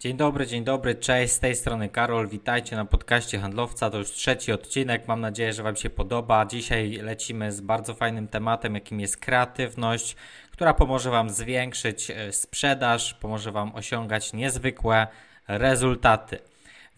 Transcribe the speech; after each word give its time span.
Dzień 0.00 0.16
dobry, 0.16 0.46
dzień 0.46 0.64
dobry, 0.64 0.94
cześć, 0.94 1.32
z 1.32 1.38
tej 1.40 1.56
strony 1.56 1.88
Karol, 1.88 2.28
witajcie 2.28 2.76
na 2.76 2.84
podcaście 2.84 3.38
Handlowca, 3.38 3.90
to 3.90 3.98
już 3.98 4.10
trzeci 4.10 4.52
odcinek, 4.52 5.08
mam 5.08 5.20
nadzieję, 5.20 5.52
że 5.52 5.62
Wam 5.62 5.76
się 5.76 5.90
podoba. 5.90 6.46
Dzisiaj 6.46 6.90
lecimy 6.90 7.52
z 7.52 7.60
bardzo 7.60 7.94
fajnym 7.94 8.28
tematem, 8.28 8.74
jakim 8.74 9.00
jest 9.00 9.16
kreatywność, 9.16 10.16
która 10.50 10.74
pomoże 10.74 11.10
Wam 11.10 11.30
zwiększyć 11.30 12.10
e, 12.10 12.32
sprzedaż, 12.32 13.14
pomoże 13.14 13.52
Wam 13.52 13.74
osiągać 13.74 14.32
niezwykłe 14.32 15.06
rezultaty. 15.48 16.38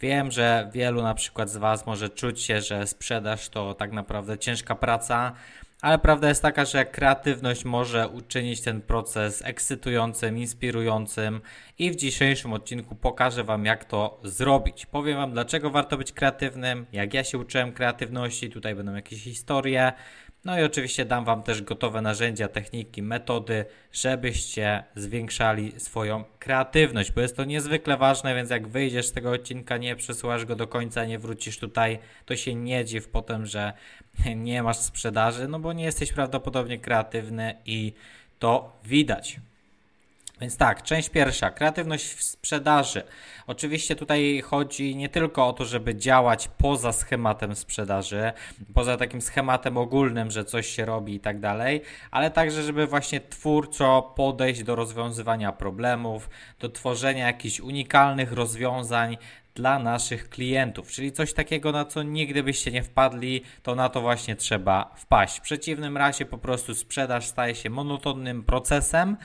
Wiem, 0.00 0.30
że 0.30 0.70
wielu 0.72 1.02
na 1.02 1.14
przykład 1.14 1.50
z 1.50 1.56
Was 1.56 1.86
może 1.86 2.08
czuć 2.08 2.42
się, 2.42 2.60
że 2.60 2.86
sprzedaż 2.86 3.48
to 3.48 3.74
tak 3.74 3.92
naprawdę 3.92 4.38
ciężka 4.38 4.74
praca, 4.74 5.32
ale 5.82 5.98
prawda 5.98 6.28
jest 6.28 6.42
taka, 6.42 6.64
że 6.64 6.84
kreatywność 6.84 7.64
może 7.64 8.08
uczynić 8.08 8.60
ten 8.60 8.80
proces 8.80 9.42
ekscytującym, 9.44 10.38
inspirującym 10.38 11.40
i 11.78 11.90
w 11.90 11.96
dzisiejszym 11.96 12.52
odcinku 12.52 12.94
pokażę 12.94 13.44
Wam, 13.44 13.64
jak 13.64 13.84
to 13.84 14.20
zrobić. 14.24 14.86
Powiem 14.86 15.16
Wam, 15.16 15.32
dlaczego 15.32 15.70
warto 15.70 15.96
być 15.96 16.12
kreatywnym, 16.12 16.86
jak 16.92 17.14
ja 17.14 17.24
się 17.24 17.38
uczyłem 17.38 17.72
kreatywności, 17.72 18.50
tutaj 18.50 18.74
będą 18.74 18.94
jakieś 18.94 19.24
historie, 19.24 19.92
no 20.44 20.60
i 20.60 20.62
oczywiście 20.62 21.04
dam 21.04 21.24
Wam 21.24 21.42
też 21.42 21.62
gotowe 21.62 22.00
narzędzia, 22.00 22.48
techniki, 22.48 23.02
metody, 23.02 23.64
żebyście 23.92 24.84
zwiększali 24.94 25.80
swoją 25.80 26.24
kreatywność, 26.38 27.12
bo 27.12 27.20
jest 27.20 27.36
to 27.36 27.44
niezwykle 27.44 27.96
ważne, 27.96 28.34
więc 28.34 28.50
jak 28.50 28.68
wyjdziesz 28.68 29.06
z 29.06 29.12
tego 29.12 29.30
odcinka, 29.30 29.76
nie 29.76 29.96
przesłuchasz 29.96 30.44
go 30.44 30.56
do 30.56 30.66
końca, 30.66 31.04
nie 31.04 31.18
wrócisz 31.18 31.58
tutaj, 31.58 31.98
to 32.24 32.36
się 32.36 32.54
nie 32.54 32.84
dziw 32.84 33.08
potem, 33.08 33.46
że 33.46 33.72
nie 34.36 34.62
masz 34.62 34.78
sprzedaży, 34.78 35.48
no 35.48 35.58
bo 35.58 35.72
nie 35.72 35.84
jesteś 35.84 36.12
prawdopodobnie 36.12 36.78
kreatywny 36.78 37.54
i 37.66 37.92
to 38.38 38.72
widać. 38.84 39.40
Więc 40.42 40.56
tak, 40.56 40.82
część 40.82 41.08
pierwsza, 41.08 41.50
kreatywność 41.50 42.14
w 42.14 42.22
sprzedaży. 42.22 43.02
Oczywiście 43.46 43.96
tutaj 43.96 44.40
chodzi 44.40 44.96
nie 44.96 45.08
tylko 45.08 45.46
o 45.46 45.52
to, 45.52 45.64
żeby 45.64 45.94
działać 45.94 46.48
poza 46.58 46.92
schematem 46.92 47.54
sprzedaży, 47.54 48.32
poza 48.74 48.96
takim 48.96 49.20
schematem 49.20 49.76
ogólnym, 49.76 50.30
że 50.30 50.44
coś 50.44 50.66
się 50.66 50.84
robi 50.84 51.14
i 51.14 51.20
tak 51.20 51.40
dalej, 51.40 51.82
ale 52.10 52.30
także, 52.30 52.62
żeby 52.62 52.86
właśnie 52.86 53.20
twórczo 53.20 54.12
podejść 54.16 54.62
do 54.62 54.76
rozwiązywania 54.76 55.52
problemów, 55.52 56.30
do 56.60 56.68
tworzenia 56.68 57.26
jakichś 57.26 57.60
unikalnych 57.60 58.32
rozwiązań 58.32 59.16
dla 59.54 59.78
naszych 59.78 60.28
klientów, 60.28 60.90
czyli 60.90 61.12
coś 61.12 61.32
takiego, 61.32 61.72
na 61.72 61.84
co 61.84 62.02
nigdy 62.02 62.42
byście 62.42 62.70
nie 62.70 62.82
wpadli, 62.82 63.42
to 63.62 63.74
na 63.74 63.88
to 63.88 64.00
właśnie 64.00 64.36
trzeba 64.36 64.94
wpaść. 64.96 65.38
W 65.38 65.42
przeciwnym 65.42 65.96
razie 65.96 66.26
po 66.26 66.38
prostu 66.38 66.74
sprzedaż 66.74 67.26
staje 67.26 67.54
się 67.54 67.70
monotonnym 67.70 68.42
procesem, 68.44 69.16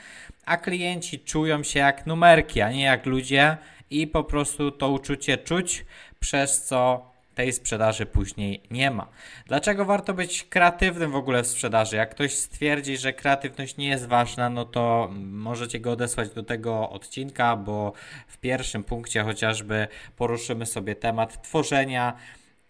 a 0.45 0.57
klienci 0.57 1.19
czują 1.19 1.63
się 1.63 1.79
jak 1.79 2.05
numerki, 2.05 2.61
a 2.61 2.71
nie 2.71 2.83
jak 2.83 3.05
ludzie 3.05 3.57
i 3.89 4.07
po 4.07 4.23
prostu 4.23 4.71
to 4.71 4.89
uczucie 4.89 5.37
czuć, 5.37 5.85
przez 6.19 6.63
co 6.63 7.11
tej 7.37 7.53
sprzedaży 7.53 8.05
później 8.05 8.61
nie 8.71 8.91
ma. 8.91 9.07
Dlaczego 9.47 9.85
warto 9.85 10.13
być 10.13 10.43
kreatywnym 10.43 11.11
w 11.11 11.15
ogóle 11.15 11.43
w 11.43 11.47
sprzedaży? 11.47 11.95
Jak 11.95 12.09
ktoś 12.09 12.35
stwierdzi, 12.35 12.97
że 12.97 13.13
kreatywność 13.13 13.77
nie 13.77 13.87
jest 13.87 14.07
ważna, 14.07 14.49
no 14.49 14.65
to 14.65 15.09
możecie 15.15 15.79
go 15.79 15.91
odesłać 15.91 16.29
do 16.29 16.43
tego 16.43 16.89
odcinka, 16.89 17.55
bo 17.55 17.93
w 18.27 18.37
pierwszym 18.37 18.83
punkcie 18.83 19.23
chociażby 19.23 19.87
poruszymy 20.15 20.65
sobie 20.65 20.95
temat 20.95 21.41
tworzenia 21.41 22.13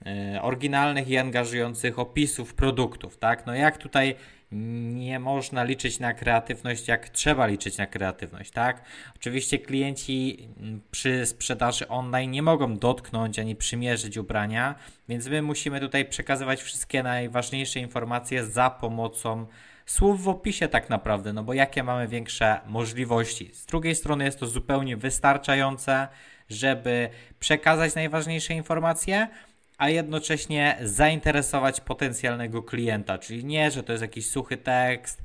e, 0.05 0.41
oryginalnych 0.41 1.07
i 1.09 1.17
angażujących 1.17 1.99
opisów 1.99 2.53
produktów, 2.53 3.17
tak? 3.17 3.45
No 3.45 3.55
jak 3.55 3.77
tutaj 3.77 4.15
nie 4.52 5.20
można 5.20 5.64
liczyć 5.64 6.00
na 6.00 6.14
kreatywność, 6.14 6.88
jak 6.88 7.09
trzeba 7.09 7.48
liczyć 7.48 7.78
na 7.78 7.88
kreatywność, 7.88 8.52
tak? 8.52 8.81
Oczywiście 9.16 9.59
klienci 9.59 10.50
przy 10.92 11.26
sprzedaży 11.26 11.88
online 11.88 12.31
nie 12.31 12.42
mogą 12.42 12.78
dotknąć 12.78 13.40
ani 13.40 13.56
przymierzyć 13.56 14.18
ubrania, 14.18 14.75
więc 15.09 15.28
my 15.28 15.42
musimy 15.42 15.80
tutaj 15.80 16.06
przekazywać 16.06 16.62
wszystkie 16.62 17.03
najważniejsze 17.03 17.80
informacje 17.80 18.46
za 18.46 18.69
pomocą 18.69 19.46
słów 19.86 20.24
w 20.24 20.30
opisie 20.30 20.68
tak 20.68 20.90
naprawdę, 20.90 21.34
no 21.34 21.44
bo 21.44 21.53
jakie 21.53 21.84
mamy 21.84 22.07
większe 22.07 22.59
możliwości. 22.66 23.50
Z 23.53 23.66
drugiej 23.66 23.96
strony 23.96 24.24
jest 24.25 24.40
to 24.40 24.47
zupełnie 24.47 24.97
wystarczające, 24.97 26.07
żeby 26.50 27.09
przekazać 27.40 27.96
najważniejsze 27.96 28.53
informacje, 28.53 29.28
a 29.77 29.89
jednocześnie 29.89 30.77
zainteresować 30.81 31.81
potencjalnego 31.81 32.63
klienta. 32.63 33.17
Czyli 33.17 33.45
nie, 33.45 33.71
że 33.71 33.83
to 33.83 33.91
jest 33.91 34.01
jakiś 34.01 34.29
suchy 34.29 34.57
tekst, 34.57 35.21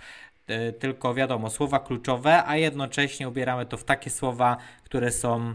e, 0.47 0.73
tylko 0.73 1.15
wiadomo, 1.15 1.51
słowa 1.51 1.79
kluczowe, 1.79 2.45
a 2.47 2.57
jednocześnie 2.57 3.29
ubieramy 3.29 3.67
to 3.67 3.77
w 3.77 3.85
takie 3.85 4.11
słowa, 4.11 4.57
które 4.85 5.11
są 5.11 5.55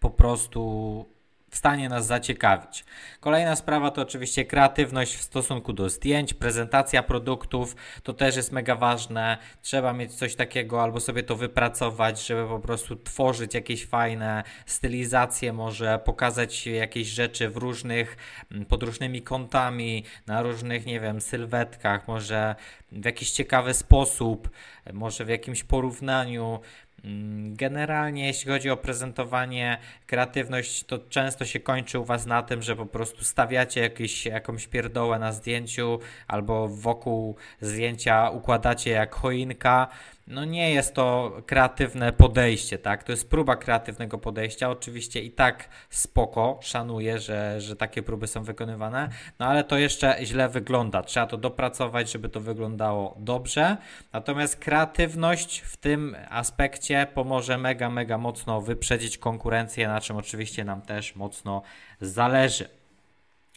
po 0.00 0.10
prostu 0.10 1.17
w 1.50 1.56
stanie 1.56 1.88
nas 1.88 2.06
zaciekawić. 2.06 2.84
Kolejna 3.20 3.56
sprawa 3.56 3.90
to 3.90 4.02
oczywiście 4.02 4.44
kreatywność 4.44 5.16
w 5.16 5.22
stosunku 5.22 5.72
do 5.72 5.88
zdjęć, 5.88 6.34
prezentacja 6.34 7.02
produktów, 7.02 7.76
to 8.02 8.12
też 8.12 8.36
jest 8.36 8.52
mega 8.52 8.76
ważne. 8.76 9.38
Trzeba 9.62 9.92
mieć 9.92 10.14
coś 10.14 10.34
takiego 10.34 10.82
albo 10.82 11.00
sobie 11.00 11.22
to 11.22 11.36
wypracować, 11.36 12.26
żeby 12.26 12.48
po 12.48 12.58
prostu 12.58 12.96
tworzyć 12.96 13.54
jakieś 13.54 13.86
fajne 13.86 14.42
stylizacje, 14.66 15.52
może 15.52 15.98
pokazać 15.98 16.66
jakieś 16.66 17.08
rzeczy 17.08 17.48
w 17.50 17.56
różnych, 17.56 18.16
mm, 18.52 18.64
pod 18.64 18.82
różnymi 18.82 19.22
kątami, 19.22 20.04
na 20.26 20.42
różnych, 20.42 20.86
nie 20.86 21.00
wiem, 21.00 21.20
sylwetkach, 21.20 22.08
może 22.08 22.54
w 22.92 23.04
jakiś 23.04 23.30
ciekawy 23.30 23.74
sposób, 23.74 24.50
może 24.92 25.24
w 25.24 25.28
jakimś 25.28 25.64
porównaniu. 25.64 26.60
Mm, 27.04 27.54
generalnie, 27.56 28.26
jeśli 28.26 28.50
chodzi 28.50 28.70
o 28.70 28.76
prezentowanie, 28.76 29.78
kreatywność, 30.06 30.84
to 30.84 30.98
często 30.98 31.44
się 31.44 31.60
kończy 31.60 31.98
u 31.98 32.04
Was 32.04 32.26
na 32.26 32.42
tym, 32.42 32.62
że 32.62 32.76
po 32.76 32.86
prostu 32.86 33.24
stawiacie 33.24 33.80
jakieś, 33.80 34.26
jakąś 34.26 34.66
pierdołę 34.66 35.18
na 35.18 35.32
zdjęciu 35.32 35.98
albo 36.28 36.68
wokół 36.68 37.36
zdjęcia 37.60 38.30
układacie 38.30 38.90
jak 38.90 39.14
choinka 39.14 39.88
no 40.28 40.44
nie 40.44 40.70
jest 40.70 40.94
to 40.94 41.36
kreatywne 41.46 42.12
podejście, 42.12 42.78
tak? 42.78 43.04
To 43.04 43.12
jest 43.12 43.30
próba 43.30 43.56
kreatywnego 43.56 44.18
podejścia. 44.18 44.70
Oczywiście 44.70 45.22
i 45.22 45.30
tak 45.30 45.68
spoko, 45.90 46.58
szanuję, 46.62 47.18
że, 47.18 47.60
że 47.60 47.76
takie 47.76 48.02
próby 48.02 48.26
są 48.26 48.42
wykonywane, 48.42 49.08
no 49.38 49.46
ale 49.46 49.64
to 49.64 49.78
jeszcze 49.78 50.16
źle 50.22 50.48
wygląda. 50.48 51.02
Trzeba 51.02 51.26
to 51.26 51.36
dopracować, 51.36 52.12
żeby 52.12 52.28
to 52.28 52.40
wyglądało 52.40 53.16
dobrze. 53.18 53.76
Natomiast 54.12 54.56
kreatywność 54.56 55.60
w 55.60 55.76
tym 55.76 56.16
aspekcie 56.30 57.06
pomoże 57.14 57.58
mega, 57.58 57.90
mega 57.90 58.18
mocno 58.18 58.60
wyprzedzić 58.60 59.18
konkurencję, 59.18 59.88
na 59.88 60.00
czym 60.00 60.16
oczywiście 60.16 60.64
nam 60.64 60.82
też 60.82 61.16
mocno 61.16 61.62
zależy. 62.00 62.78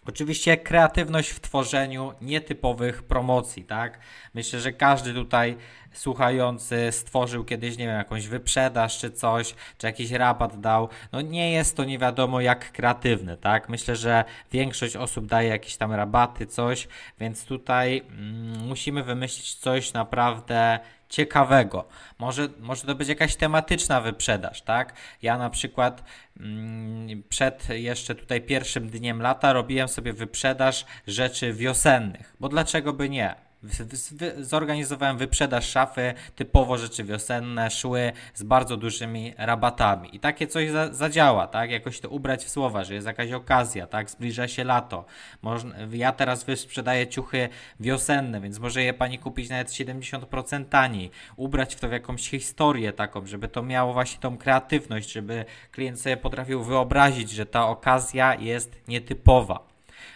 Oczywiście 0.05 0.57
kreatywność 0.57 1.29
w 1.29 1.39
tworzeniu 1.39 2.13
nietypowych 2.21 3.03
promocji, 3.03 3.63
tak? 3.63 3.99
Myślę, 4.33 4.59
że 4.59 4.73
każdy 4.73 5.13
tutaj 5.13 5.57
słuchający 5.94 6.91
stworzył 6.91 7.46
kiedyś, 7.46 7.78
nie 7.78 7.85
wiem, 7.85 7.97
jakąś 7.97 8.28
wyprzedaż 8.28 8.97
czy 8.97 9.12
coś, 9.12 9.56
czy 9.78 9.88
jakiś 9.88 10.12
rabat 10.12 10.59
dał. 10.59 10.90
No 11.12 11.22
nie 11.22 11.52
jest 11.52 11.78
to 11.78 11.84
nie 11.84 12.00
wiadomo 12.00 12.41
jak 12.41 12.72
kreatywne, 12.72 13.38
tak? 13.38 13.69
Myślę, 13.69 13.96
że 13.96 14.24
większość 14.52 14.96
osób 14.96 15.25
daje 15.25 15.50
jakieś 15.50 15.78
tam 15.78 15.94
rabaty, 15.94 16.46
coś, 16.46 16.88
więc 17.19 17.46
tutaj 17.46 18.03
mm, 18.09 18.68
musimy 18.68 19.03
wymyślić 19.03 19.56
coś 19.56 19.94
naprawdę 19.94 20.79
ciekawego. 21.09 21.88
Może, 22.19 22.47
może 22.59 22.84
to 22.84 22.96
być 22.96 23.09
jakaś 23.09 23.35
tematyczna 23.35 24.02
wyprzedaż, 24.02 24.62
tak? 24.62 24.94
Ja 25.22 25.38
na 25.38 25.50
przykład 25.50 26.03
mm, 26.40 27.23
przed 27.29 27.69
jeszcze 27.69 28.16
tutaj 28.16 28.41
pierwszym 28.41 28.90
dniem 28.90 29.22
lata 29.22 29.53
robiłem 29.53 29.88
sobie 29.88 30.13
wyprzedaż 30.13 30.85
rzeczy 31.08 31.53
wiosennych, 31.53 32.35
bo 32.40 32.50
dlaczego 32.50 32.94
by 32.94 33.09
nie? 33.09 33.50
Zorganizowałem 34.39 35.17
wyprzedaż 35.17 35.69
szafy, 35.69 36.13
typowo 36.35 36.77
rzeczy 36.77 37.03
wiosenne, 37.03 37.72
szły 37.72 38.11
z 38.33 38.44
bardzo 38.44 38.77
dużymi 38.77 39.33
rabatami. 39.38 40.16
I 40.16 40.19
takie 40.19 40.47
coś 40.47 40.69
za, 40.69 40.93
zadziała, 40.93 41.47
tak? 41.47 41.72
Jakoś 41.72 41.99
to 41.99 42.09
ubrać 42.09 42.46
w 42.46 42.49
słowa, 42.49 42.84
że 42.84 42.93
jest 42.93 43.08
jakaś 43.08 43.31
okazja, 43.31 43.87
tak? 43.87 44.09
Zbliża 44.09 44.47
się 44.47 44.63
lato. 44.63 45.05
Można, 45.41 45.75
ja 45.91 46.11
teraz 46.11 46.46
sprzedaję 46.55 47.08
ciuchy 47.08 47.49
wiosenne, 47.79 48.41
więc 48.41 48.59
może 48.59 48.84
je 48.84 48.93
pani 48.93 49.19
kupić 49.19 49.49
nawet 49.49 49.69
70% 49.69 50.66
taniej. 50.66 51.11
Ubrać 51.35 51.75
w 51.75 51.79
to 51.79 51.90
w 51.90 51.91
jakąś 51.91 52.29
historię 52.29 52.93
taką, 52.93 53.25
żeby 53.25 53.47
to 53.47 53.63
miało 53.63 53.93
właśnie 53.93 54.19
tą 54.19 54.37
kreatywność, 54.37 55.11
żeby 55.11 55.46
klient 55.72 56.02
sobie 56.02 56.17
potrafił 56.17 56.63
wyobrazić, 56.63 57.31
że 57.31 57.46
ta 57.46 57.67
okazja 57.67 58.35
jest 58.35 58.75
nietypowa 58.87 59.71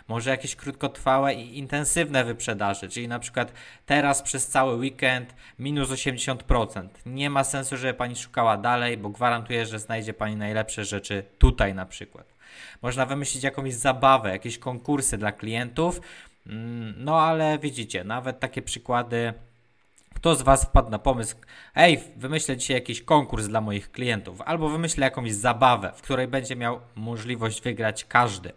może 0.08 0.30
jakieś 0.30 0.56
krótkotrwałe 0.56 1.34
i 1.34 1.58
intensywne 1.58 2.24
wyprzedaże, 2.24 2.90
czyli 2.90 3.08
na 3.08 3.20
przykład 3.20 3.54
teraz 3.86 4.22
przez 4.22 4.48
cały 4.48 4.76
weekend 4.76 5.36
minus 5.60 5.90
80%. 5.90 6.88
Nie 7.06 7.30
ma 7.30 7.44
sensu, 7.44 7.78
żeby 7.78 7.94
Pani 7.94 8.16
szukała 8.16 8.58
dalej, 8.58 8.98
bo 8.98 9.10
gwarantuję, 9.10 9.66
że 9.66 9.80
znajdzie 9.80 10.14
Pani 10.14 10.36
najlepsze 10.36 10.86
rzeczy 10.86 11.24
tutaj 11.38 11.74
na 11.74 11.86
przykład. 11.86 12.34
Można 12.82 13.06
wymyślić 13.06 13.44
jakąś 13.44 13.74
zabawę, 13.74 14.30
jakieś 14.30 14.58
konkursy 14.58 15.18
dla 15.18 15.32
klientów, 15.32 16.02
mm, 16.48 16.94
no 16.98 17.22
ale 17.22 17.60
widzicie, 17.60 18.04
nawet 18.04 18.40
takie 18.40 18.62
przykłady 18.62 19.34
Kto 20.16 20.36
z 20.36 20.42
Was 20.42 20.66
wpadł 20.66 20.90
na 20.90 21.00
pomysł, 21.00 21.36
ej, 21.76 22.00
wymyślę 22.16 22.58
dzisiaj 22.58 22.76
jakiś 22.76 23.02
konkurs 23.02 23.48
dla 23.48 23.62
moich 23.62 23.92
klientów, 23.92 24.42
albo 24.42 24.70
wymyślę 24.70 25.06
jakąś 25.06 25.34
zabawę, 25.34 25.92
w 25.96 26.02
której 26.02 26.28
będzie 26.28 26.56
miał 26.56 26.80
możliwość 26.96 27.62
wygrać 27.62 28.06
każdy. 28.06 28.52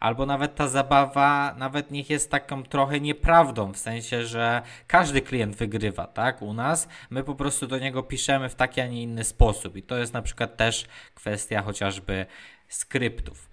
Albo 0.00 0.26
nawet 0.26 0.54
ta 0.54 0.68
zabawa, 0.68 1.54
nawet 1.58 1.90
niech 1.90 2.10
jest 2.10 2.30
taką 2.30 2.62
trochę 2.62 3.00
nieprawdą, 3.00 3.72
w 3.72 3.78
sensie, 3.78 4.26
że 4.26 4.62
każdy 4.86 5.22
klient 5.22 5.56
wygrywa, 5.56 6.06
tak? 6.06 6.42
U 6.42 6.52
nas 6.52 6.88
my 7.10 7.24
po 7.24 7.34
prostu 7.34 7.66
do 7.66 7.78
niego 7.78 8.02
piszemy 8.02 8.48
w 8.48 8.54
taki, 8.54 8.80
a 8.80 8.86
nie 8.86 9.02
inny 9.02 9.24
sposób. 9.24 9.76
I 9.76 9.82
to 9.82 9.96
jest 9.96 10.12
na 10.12 10.22
przykład 10.22 10.56
też 10.56 10.84
kwestia 11.14 11.62
chociażby 11.62 12.26
skryptów. 12.68 13.47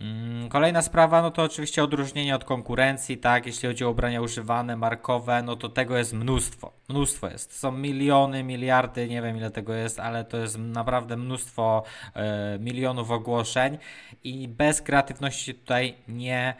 Mm, 0.00 0.48
kolejna 0.48 0.82
sprawa, 0.82 1.22
no 1.22 1.30
to 1.30 1.42
oczywiście 1.42 1.84
odróżnienie 1.84 2.34
od 2.34 2.44
konkurencji, 2.44 3.18
tak, 3.18 3.46
jeśli 3.46 3.68
chodzi 3.68 3.84
o 3.84 3.90
ubrania 3.90 4.20
używane, 4.20 4.76
markowe, 4.76 5.42
no 5.42 5.56
to 5.56 5.68
tego 5.68 5.98
jest 5.98 6.12
mnóstwo, 6.12 6.72
mnóstwo 6.88 7.28
jest, 7.28 7.58
są 7.58 7.72
miliony, 7.72 8.44
miliardy, 8.44 9.08
nie 9.08 9.22
wiem 9.22 9.36
ile 9.36 9.50
tego 9.50 9.74
jest, 9.74 10.00
ale 10.00 10.24
to 10.24 10.36
jest 10.36 10.58
naprawdę 10.58 11.16
mnóstwo 11.16 11.82
e, 12.14 12.58
milionów 12.58 13.10
ogłoszeń 13.10 13.78
i 14.24 14.48
bez 14.48 14.82
kreatywności 14.82 15.54
tutaj 15.54 15.94
nie 16.08 16.54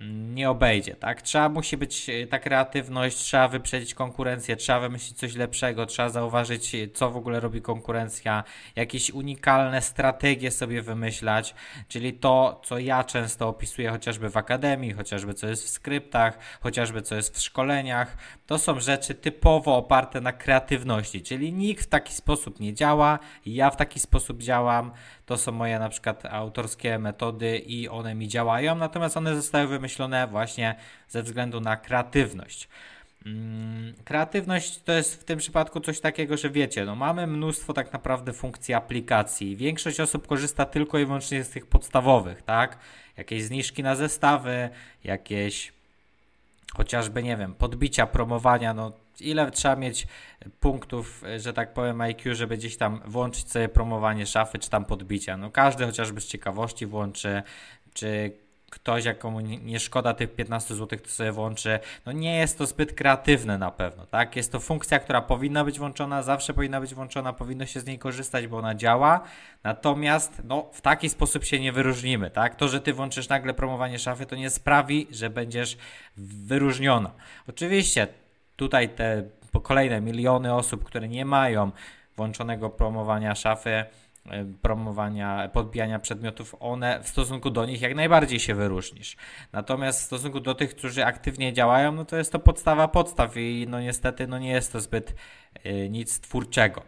nie 0.00 0.50
obejdzie, 0.50 0.94
tak? 0.94 1.22
Trzeba 1.22 1.48
musi 1.48 1.76
być 1.76 2.10
e, 2.10 2.26
ta 2.26 2.38
kreatywność, 2.38 3.16
trzeba 3.16 3.48
wyprzedzić 3.48 3.94
konkurencję, 3.94 4.56
trzeba 4.56 4.80
wymyślić 4.80 5.18
coś 5.18 5.34
lepszego, 5.34 5.86
trzeba 5.86 6.08
zauważyć, 6.08 6.76
co 6.94 7.10
w 7.10 7.16
ogóle 7.16 7.40
robi 7.40 7.62
konkurencja, 7.62 8.44
jakieś 8.76 9.10
unikalne 9.10 9.82
strategie 9.82 10.50
sobie 10.50 10.82
wymyślać, 10.82 11.54
czyli 11.88 12.12
to, 12.12 12.60
co 12.64 12.78
ja 12.78 13.04
często 13.04 13.48
opisuję 13.48 13.90
chociażby 13.90 14.30
w 14.30 14.36
akademii, 14.36 14.92
chociażby 14.92 15.34
co 15.34 15.46
jest 15.46 15.64
w 15.64 15.68
skryptach, 15.68 16.38
chociażby 16.60 17.02
co 17.02 17.14
jest 17.14 17.36
w 17.36 17.42
szkoleniach, 17.42 18.16
to 18.46 18.58
są 18.58 18.80
rzeczy 18.80 19.14
typowo 19.14 19.76
oparte 19.76 20.20
na 20.20 20.32
kreatywności, 20.32 21.22
czyli 21.22 21.52
nikt 21.52 21.84
w 21.84 21.88
taki 21.88 22.14
sposób 22.14 22.60
nie 22.60 22.74
działa, 22.74 23.18
ja 23.46 23.70
w 23.70 23.76
taki 23.76 24.00
sposób 24.00 24.42
działam, 24.42 24.92
to 25.26 25.36
są 25.36 25.52
moje 25.52 25.78
na 25.78 25.88
przykład 25.88 26.26
autorskie 26.26 26.98
metody 26.98 27.58
i 27.58 27.88
one 27.88 28.14
mi 28.14 28.28
działają, 28.28 28.74
natomiast 28.74 29.16
one 29.16 29.36
zostały 29.36 29.66
wymyślone 29.66 29.85
właśnie 30.30 30.74
ze 31.08 31.22
względu 31.22 31.60
na 31.60 31.76
kreatywność. 31.76 32.68
Mm, 33.26 33.94
kreatywność 34.04 34.82
to 34.82 34.92
jest 34.92 35.20
w 35.20 35.24
tym 35.24 35.38
przypadku 35.38 35.80
coś 35.80 36.00
takiego, 36.00 36.36
że 36.36 36.50
wiecie, 36.50 36.84
no 36.84 36.94
mamy 36.94 37.26
mnóstwo 37.26 37.72
tak 37.72 37.92
naprawdę 37.92 38.32
funkcji 38.32 38.74
aplikacji. 38.74 39.56
Większość 39.56 40.00
osób 40.00 40.26
korzysta 40.26 40.64
tylko 40.64 40.98
i 40.98 41.04
wyłącznie 41.06 41.44
z 41.44 41.50
tych 41.50 41.66
podstawowych, 41.66 42.42
tak? 42.42 42.78
Jakieś 43.16 43.44
zniżki 43.44 43.82
na 43.82 43.94
zestawy, 43.94 44.68
jakieś 45.04 45.72
chociażby, 46.76 47.22
nie 47.22 47.36
wiem, 47.36 47.54
podbicia, 47.54 48.06
promowania, 48.06 48.74
no 48.74 48.92
ile 49.20 49.50
trzeba 49.50 49.76
mieć 49.76 50.06
punktów, 50.60 51.24
że 51.38 51.52
tak 51.52 51.74
powiem, 51.74 52.00
IQ, 52.00 52.34
żeby 52.34 52.56
gdzieś 52.56 52.76
tam 52.76 53.00
włączyć 53.04 53.50
sobie 53.50 53.68
promowanie 53.68 54.26
szafy, 54.26 54.58
czy 54.58 54.70
tam 54.70 54.84
podbicia. 54.84 55.36
No 55.36 55.50
każdy 55.50 55.86
chociażby 55.86 56.20
z 56.20 56.26
ciekawości 56.26 56.86
włączy, 56.86 57.42
czy 57.94 58.32
ktoś, 58.70 59.04
jak 59.04 59.18
komu 59.18 59.40
nie 59.40 59.80
szkoda 59.80 60.14
tych 60.14 60.34
15 60.34 60.74
zł, 60.74 60.98
to 60.98 61.08
sobie 61.08 61.32
włączy. 61.32 61.78
No 62.06 62.12
nie 62.12 62.36
jest 62.36 62.58
to 62.58 62.66
zbyt 62.66 62.92
kreatywne 62.92 63.58
na 63.58 63.70
pewno, 63.70 64.06
tak? 64.06 64.36
Jest 64.36 64.52
to 64.52 64.60
funkcja, 64.60 64.98
która 64.98 65.22
powinna 65.22 65.64
być 65.64 65.78
włączona, 65.78 66.22
zawsze 66.22 66.54
powinna 66.54 66.80
być 66.80 66.94
włączona, 66.94 67.32
powinno 67.32 67.66
się 67.66 67.80
z 67.80 67.86
niej 67.86 67.98
korzystać, 67.98 68.46
bo 68.46 68.58
ona 68.58 68.74
działa. 68.74 69.20
Natomiast 69.64 70.42
no, 70.44 70.70
w 70.72 70.80
taki 70.80 71.08
sposób 71.08 71.44
się 71.44 71.60
nie 71.60 71.72
wyróżnimy, 71.72 72.30
tak? 72.30 72.54
To, 72.54 72.68
że 72.68 72.80
ty 72.80 72.92
włączysz 72.92 73.28
nagle 73.28 73.54
promowanie 73.54 73.98
szafy, 73.98 74.26
to 74.26 74.36
nie 74.36 74.50
sprawi, 74.50 75.06
że 75.10 75.30
będziesz 75.30 75.76
wyróżniona. 76.16 77.10
Oczywiście 77.48 78.08
tutaj 78.56 78.88
te 78.88 79.22
kolejne 79.62 80.00
miliony 80.00 80.54
osób, 80.54 80.84
które 80.84 81.08
nie 81.08 81.24
mają 81.24 81.70
włączonego 82.16 82.70
promowania 82.70 83.34
szafy, 83.34 83.84
promowania, 84.62 85.48
podbijania 85.52 85.98
przedmiotów, 85.98 86.56
one 86.60 87.00
w 87.02 87.08
stosunku 87.08 87.50
do 87.50 87.66
nich 87.66 87.80
jak 87.80 87.94
najbardziej 87.94 88.40
się 88.40 88.54
wyróżnisz. 88.54 89.16
Natomiast 89.52 90.00
w 90.00 90.04
stosunku 90.04 90.40
do 90.40 90.54
tych, 90.54 90.70
którzy 90.70 91.04
aktywnie 91.04 91.52
działają, 91.52 91.92
no 91.92 92.04
to 92.04 92.16
jest 92.16 92.32
to 92.32 92.38
podstawa 92.38 92.88
podstaw 92.88 93.36
i 93.36 93.66
no 93.68 93.80
niestety 93.80 94.26
no 94.26 94.38
nie 94.38 94.50
jest 94.50 94.72
to 94.72 94.80
zbyt 94.80 95.14
y, 95.66 95.88
nic 95.90 96.20
twórczego. 96.20 96.82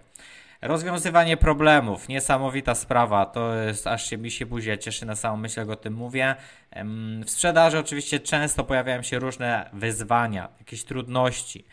Rozwiązywanie 0.63 1.37
problemów, 1.37 2.09
niesamowita 2.09 2.75
sprawa, 2.75 3.27
to 3.27 3.55
jest, 3.55 3.87
aż 3.87 4.11
się 4.11 4.19
mi 4.19 4.31
się 4.31 4.47
buzia 4.47 4.77
cieszy 4.77 5.07
na 5.07 5.17
samą 5.17 5.37
myśl, 5.37 5.61
jak 5.61 5.69
o 5.69 5.77
tym 5.77 5.95
mówię. 5.95 6.35
W 7.25 7.31
sprzedaży 7.31 7.79
oczywiście 7.79 8.21
często 8.21 8.65
pojawiają 8.65 9.03
się 9.03 9.19
różne 9.19 9.71
wyzwania, 9.73 10.49
jakieś 10.59 10.85
trudności. 10.85 11.65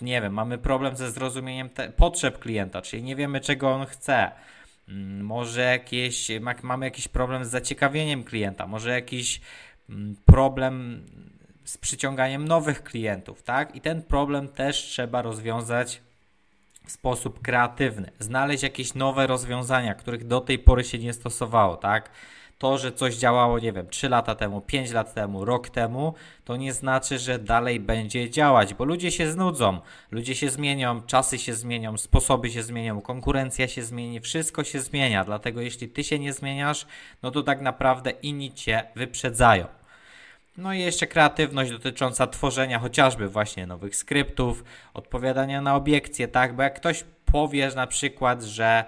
Nie 0.00 0.22
wiem, 0.22 0.32
mamy 0.32 0.58
problem 0.58 0.96
ze 0.96 1.10
zrozumieniem 1.10 1.70
potrzeb 1.96 2.38
klienta, 2.38 2.82
czyli 2.82 3.02
nie 3.02 3.16
wiemy 3.16 3.40
czego 3.40 3.72
on 3.72 3.86
chce. 3.86 4.30
Mm, 4.88 5.26
może 5.26 5.60
jakieś, 5.60 6.30
mamy 6.62 6.86
jakiś 6.86 7.08
problem 7.08 7.44
z 7.44 7.48
zaciekawieniem 7.48 8.24
klienta, 8.24 8.66
może 8.66 8.90
jakiś 8.90 9.40
mm, 9.90 10.16
problem 10.24 11.06
z 11.64 11.78
przyciąganiem 11.78 12.48
nowych 12.48 12.82
klientów, 12.82 13.42
tak? 13.42 13.76
I 13.76 13.80
ten 13.80 14.02
problem 14.02 14.48
też 14.48 14.76
trzeba 14.76 15.22
rozwiązać 15.22 16.00
w 16.86 16.92
sposób 16.92 17.42
kreatywny, 17.42 18.10
znaleźć 18.18 18.62
jakieś 18.62 18.94
nowe 18.94 19.26
rozwiązania, 19.26 19.94
których 19.94 20.26
do 20.26 20.40
tej 20.40 20.58
pory 20.58 20.84
się 20.84 20.98
nie 20.98 21.12
stosowało, 21.12 21.76
tak? 21.76 22.10
To, 22.58 22.78
że 22.78 22.92
coś 22.92 23.16
działało, 23.16 23.58
nie 23.58 23.72
wiem, 23.72 23.88
3 23.88 24.08
lata 24.08 24.34
temu, 24.34 24.60
5 24.60 24.92
lat 24.92 25.14
temu, 25.14 25.44
rok 25.44 25.68
temu, 25.68 26.14
to 26.44 26.56
nie 26.56 26.72
znaczy, 26.72 27.18
że 27.18 27.38
dalej 27.38 27.80
będzie 27.80 28.30
działać, 28.30 28.74
bo 28.74 28.84
ludzie 28.84 29.10
się 29.10 29.32
znudzą, 29.32 29.80
ludzie 30.10 30.34
się 30.34 30.50
zmienią, 30.50 31.02
czasy 31.02 31.38
się 31.38 31.54
zmienią, 31.54 31.96
sposoby 31.96 32.50
się 32.50 32.62
zmienią, 32.62 33.00
konkurencja 33.00 33.68
się 33.68 33.82
zmieni, 33.82 34.20
wszystko 34.20 34.64
się 34.64 34.80
zmienia. 34.80 35.24
Dlatego, 35.24 35.60
jeśli 35.60 35.88
ty 35.88 36.04
się 36.04 36.18
nie 36.18 36.32
zmieniasz, 36.32 36.86
no 37.22 37.30
to 37.30 37.42
tak 37.42 37.60
naprawdę 37.60 38.10
inni 38.10 38.52
cię 38.52 38.84
wyprzedzają. 38.96 39.66
No 40.56 40.72
i 40.72 40.80
jeszcze 40.80 41.06
kreatywność 41.06 41.70
dotycząca 41.70 42.26
tworzenia 42.26 42.78
chociażby 42.78 43.28
właśnie 43.28 43.66
nowych 43.66 43.96
skryptów, 43.96 44.64
odpowiadania 44.94 45.60
na 45.60 45.76
obiekcje, 45.76 46.28
tak? 46.28 46.56
Bo 46.56 46.62
jak 46.62 46.74
ktoś 46.76 47.04
powie 47.24 47.70
na 47.76 47.86
przykład, 47.86 48.42
że 48.42 48.84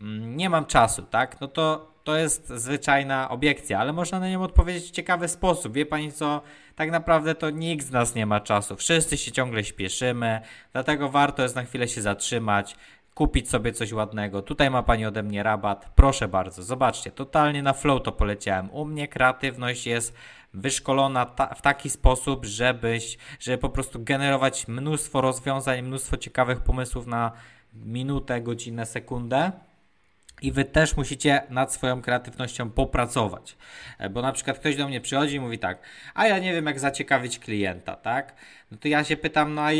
mm, 0.00 0.36
nie 0.36 0.50
mam 0.50 0.66
czasu, 0.66 1.02
tak? 1.02 1.40
No 1.40 1.48
to 1.48 1.89
to 2.04 2.16
jest 2.16 2.48
zwyczajna 2.48 3.28
obiekcja, 3.28 3.78
ale 3.78 3.92
można 3.92 4.20
na 4.20 4.28
nią 4.28 4.42
odpowiedzieć 4.42 4.84
w 4.84 4.90
ciekawy 4.90 5.28
sposób. 5.28 5.72
Wie 5.72 5.86
pani 5.86 6.12
co? 6.12 6.42
Tak 6.76 6.90
naprawdę 6.90 7.34
to 7.34 7.50
nikt 7.50 7.86
z 7.86 7.90
nas 7.90 8.14
nie 8.14 8.26
ma 8.26 8.40
czasu. 8.40 8.76
Wszyscy 8.76 9.16
się 9.16 9.32
ciągle 9.32 9.64
śpieszymy, 9.64 10.40
dlatego 10.72 11.08
warto 11.08 11.42
jest 11.42 11.56
na 11.56 11.64
chwilę 11.64 11.88
się 11.88 12.02
zatrzymać, 12.02 12.76
kupić 13.14 13.50
sobie 13.50 13.72
coś 13.72 13.92
ładnego. 13.92 14.42
Tutaj 14.42 14.70
ma 14.70 14.82
pani 14.82 15.06
ode 15.06 15.22
mnie 15.22 15.42
rabat. 15.42 15.92
Proszę 15.94 16.28
bardzo, 16.28 16.62
zobaczcie, 16.62 17.10
totalnie 17.10 17.62
na 17.62 17.72
flow 17.72 18.02
to 18.02 18.12
poleciałem. 18.12 18.70
U 18.70 18.84
mnie 18.84 19.08
kreatywność 19.08 19.86
jest 19.86 20.14
wyszkolona 20.54 21.26
ta, 21.26 21.54
w 21.54 21.62
taki 21.62 21.90
sposób, 21.90 22.44
żebyś, 22.44 23.18
żeby 23.40 23.58
po 23.58 23.68
prostu 23.68 24.04
generować 24.04 24.68
mnóstwo 24.68 25.20
rozwiązań, 25.20 25.82
mnóstwo 25.82 26.16
ciekawych 26.16 26.60
pomysłów 26.60 27.06
na 27.06 27.32
minutę, 27.74 28.40
godzinę, 28.40 28.86
sekundę. 28.86 29.52
I 30.42 30.52
wy 30.52 30.64
też 30.64 30.96
musicie 30.96 31.42
nad 31.50 31.72
swoją 31.72 32.02
kreatywnością 32.02 32.70
popracować. 32.70 33.56
E, 33.98 34.10
bo 34.10 34.22
na 34.22 34.32
przykład 34.32 34.58
ktoś 34.58 34.76
do 34.76 34.88
mnie 34.88 35.00
przychodzi 35.00 35.36
i 35.36 35.40
mówi 35.40 35.58
tak, 35.58 35.78
a 36.14 36.26
ja 36.26 36.38
nie 36.38 36.52
wiem 36.52 36.66
jak 36.66 36.80
zaciekawić 36.80 37.38
klienta, 37.38 37.96
tak? 37.96 38.34
No 38.70 38.78
to 38.78 38.88
ja 38.88 39.04
się 39.04 39.16
pytam, 39.16 39.54
no 39.54 39.62
a 39.62 39.72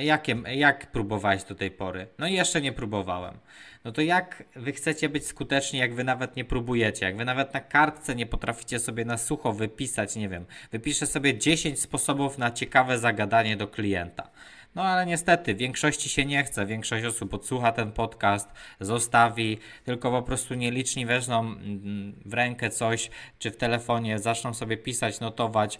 jakie, 0.00 0.36
jak 0.54 0.86
próbowałeś 0.86 1.44
do 1.44 1.54
tej 1.54 1.70
pory? 1.70 2.06
No 2.18 2.26
i 2.26 2.32
jeszcze 2.32 2.60
nie 2.60 2.72
próbowałem. 2.72 3.38
No 3.84 3.92
to 3.92 4.02
jak 4.02 4.44
wy 4.56 4.72
chcecie 4.72 5.08
być 5.08 5.26
skuteczni, 5.26 5.78
jak 5.78 5.94
wy 5.94 6.04
nawet 6.04 6.36
nie 6.36 6.44
próbujecie, 6.44 7.06
jak 7.06 7.16
wy 7.16 7.24
nawet 7.24 7.54
na 7.54 7.60
kartce 7.60 8.14
nie 8.14 8.26
potraficie 8.26 8.78
sobie 8.78 9.04
na 9.04 9.18
sucho 9.18 9.52
wypisać, 9.52 10.16
nie 10.16 10.28
wiem, 10.28 10.44
wypiszę 10.72 11.06
sobie 11.06 11.38
10 11.38 11.80
sposobów 11.80 12.38
na 12.38 12.50
ciekawe 12.50 12.98
zagadanie 12.98 13.56
do 13.56 13.68
klienta. 13.68 14.30
No 14.74 14.82
ale 14.82 15.06
niestety, 15.06 15.54
większości 15.54 16.08
się 16.08 16.24
nie 16.24 16.44
chce. 16.44 16.66
Większość 16.66 17.04
osób 17.04 17.34
odsłucha 17.34 17.72
ten 17.72 17.92
podcast, 17.92 18.48
zostawi, 18.80 19.58
tylko 19.84 20.10
po 20.10 20.22
prostu 20.22 20.54
nieliczni 20.54 21.06
wezmą 21.06 21.40
mm, 21.40 22.14
w 22.24 22.34
rękę 22.34 22.70
coś, 22.70 23.10
czy 23.38 23.50
w 23.50 23.56
telefonie, 23.56 24.18
zaczną 24.18 24.54
sobie 24.54 24.76
pisać, 24.76 25.20
notować, 25.20 25.78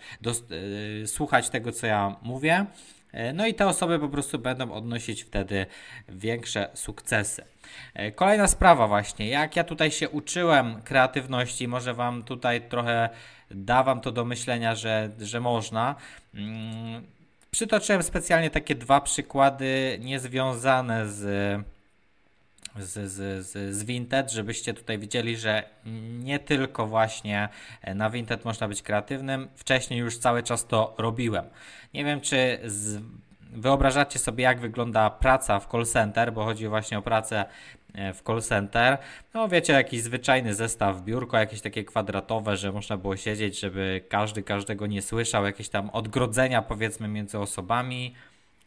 yy, 1.01 1.07
słuchać 1.07 1.51
tego, 1.51 1.73
co 1.73 1.87
ja 1.87 2.17
mówię. 2.23 2.67
E, 3.13 3.33
no 3.33 3.47
i 3.47 3.55
te 3.55 3.67
osoby 3.67 3.99
po 3.99 4.09
prostu 4.09 4.39
będą 4.39 4.73
odnosić 4.73 5.23
wtedy 5.23 5.67
większe 6.09 6.71
sukcesy. 6.75 7.45
E, 7.95 8.13
kolejna 8.13 8.47
sprawa 8.47 8.89
właśnie, 8.89 9.29
jak 9.29 9.57
ja 9.57 9.65
tutaj 9.65 9.91
się 9.91 10.09
uczyłem 10.09 10.83
kreatywności, 10.83 11.69
może 11.69 11.95
Wam 11.95 12.23
tutaj 12.23 12.69
trochę 12.69 13.09
dawam 13.51 14.01
to 14.01 14.13
do 14.13 14.25
myślenia, 14.25 14.75
że, 14.75 15.11
że 15.19 15.41
można. 15.41 15.95
Mm, 16.35 17.18
Przytoczyłem 17.51 18.03
specjalnie 18.03 18.51
takie 18.51 18.75
dwa 18.75 19.01
przykłady 19.01 19.99
niezwiązane 20.01 21.09
z, 21.09 21.21
z, 22.79 23.13
z, 23.13 23.47
z, 23.47 23.77
z 23.77 23.85
Vinted, 23.85 24.31
żebyście 24.33 24.75
tutaj 24.75 24.99
widzieli, 24.99 25.37
że 25.37 25.63
nie 26.19 26.39
tylko 26.39 26.87
właśnie 26.87 27.49
na 27.95 28.11
Vinted 28.11 28.45
można 28.45 28.69
być 28.69 28.83
kreatywnym. 28.83 29.49
Wcześniej 29.57 30.01
już 30.01 30.19
cały 30.19 30.43
czas 30.43 30.67
to 30.67 30.95
robiłem. 30.99 31.45
Nie 31.95 32.05
wiem, 32.05 32.21
czy 32.21 32.59
z, 32.65 33.03
wyobrażacie 33.53 34.19
sobie, 34.19 34.45
jak 34.45 34.61
wygląda 34.61 35.11
praca 35.11 35.61
w 35.61 35.67
call 35.67 35.87
center, 35.87 36.33
bo 36.33 36.45
chodzi 36.45 36.69
właśnie 36.69 36.99
o 36.99 37.03
pracę 37.03 37.45
e, 37.95 38.15
w 38.15 38.23
call 38.23 38.43
center. 38.43 38.99
No 39.35 39.49
wiecie, 39.49 39.73
jakiś 39.73 40.03
zwyczajny 40.03 40.55
zestaw 40.55 41.03
biurko, 41.03 41.37
jakieś 41.37 41.61
takie 41.61 41.85
kwadratowe, 41.85 42.57
że 42.57 42.73
można 42.73 42.97
było 42.97 43.17
siedzieć, 43.17 43.61
żeby 43.61 44.05
każdy 44.09 44.43
każdego 44.43 44.87
nie 44.87 45.03
słyszał, 45.03 45.45
jakieś 45.45 45.69
tam 45.69 45.91
odgrodzenia 45.91 46.63
powiedzmy 46.63 47.09
między 47.09 47.39
osobami 47.39 48.15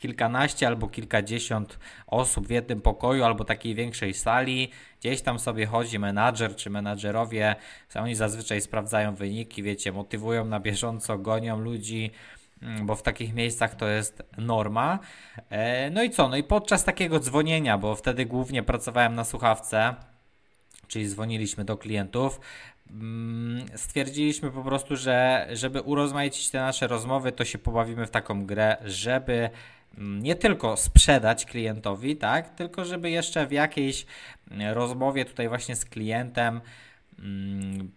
kilkanaście 0.02 0.68
albo 0.68 0.88
kilkadziesiąt 0.88 1.80
osób 2.08 2.48
w 2.48 2.50
jednym 2.50 2.82
pokoju 2.82 3.24
albo 3.24 3.44
takiej 3.44 3.76
większej 3.76 4.14
sali. 4.14 4.72
Gdzieś 5.00 5.22
tam 5.22 5.40
sobie 5.40 5.66
chodzi 5.66 6.00
menadżer 6.00 6.56
czy 6.56 6.70
menadżerowie, 6.70 7.56
oni 7.96 8.16
zazwyczaj 8.16 8.62
sprawdzają 8.62 9.16
wyniki, 9.16 9.64
wiecie, 9.64 9.92
motywują 9.92 10.46
na 10.46 10.60
bieżąco, 10.60 11.18
gonią 11.18 11.60
ludzi, 11.60 12.12
bo 12.84 12.96
w 12.96 13.04
takich 13.04 13.34
miejscach 13.34 13.76
to 13.76 13.88
jest 13.88 14.24
norma. 14.38 15.00
E, 15.50 15.90
no 15.90 16.04
i 16.04 16.10
co? 16.10 16.30
No 16.30 16.38
i 16.38 16.44
podczas 16.44 16.84
takiego 16.84 17.20
dzwonienia, 17.20 17.78
bo 17.78 17.96
wtedy 17.96 18.26
głównie 18.26 18.64
pracowałem 18.64 19.16
na 19.16 19.24
słuchawce, 19.24 19.96
czyli 20.88 21.10
dzwoniliśmy 21.10 21.66
do 21.66 21.78
klientów, 21.78 22.40
mm, 22.92 23.66
stwierdziliśmy 23.76 24.52
po 24.52 24.64
prostu, 24.64 24.96
że 24.96 25.48
żeby 25.54 25.82
urozmaicić 25.82 26.50
te 26.50 26.60
nasze 26.60 26.88
rozmowy, 26.88 27.32
to 27.32 27.46
się 27.46 27.58
pobawimy 27.58 28.06
w 28.06 28.12
taką 28.12 28.46
grę, 28.46 28.78
żeby 28.86 29.50
Mm, 29.98 30.24
nie 30.24 30.36
tylko 30.36 30.78
sprzedać 30.78 31.46
klientowi, 31.46 32.16
tak, 32.18 32.56
tylko 32.56 32.86
żeby 32.86 33.10
jeszcze 33.10 33.48
w 33.48 33.52
jakiejś 33.52 34.06
mm, 34.52 34.74
rozmowie 34.74 35.26
tutaj 35.26 35.50
właśnie 35.50 35.76
z 35.76 35.86
klientem 35.86 36.62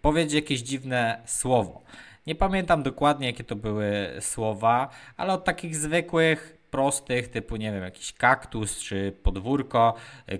powiedzieć 0.02 0.34
jakieś 0.34 0.60
dziwne 0.60 1.22
słowo. 1.26 1.82
Nie 2.26 2.34
pamiętam 2.34 2.82
dokładnie, 2.82 3.26
jakie 3.26 3.44
to 3.44 3.56
były 3.56 4.16
słowa, 4.20 4.88
ale 5.16 5.32
od 5.32 5.44
takich 5.44 5.76
zwykłych, 5.76 6.64
prostych, 6.74 7.28
typu, 7.28 7.56
nie 7.56 7.72
wiem, 7.72 7.82
jakiś 7.82 8.12
kaktus 8.12 8.78
czy 8.78 9.16
podwórko, 9.22 9.94
y, 10.32 10.38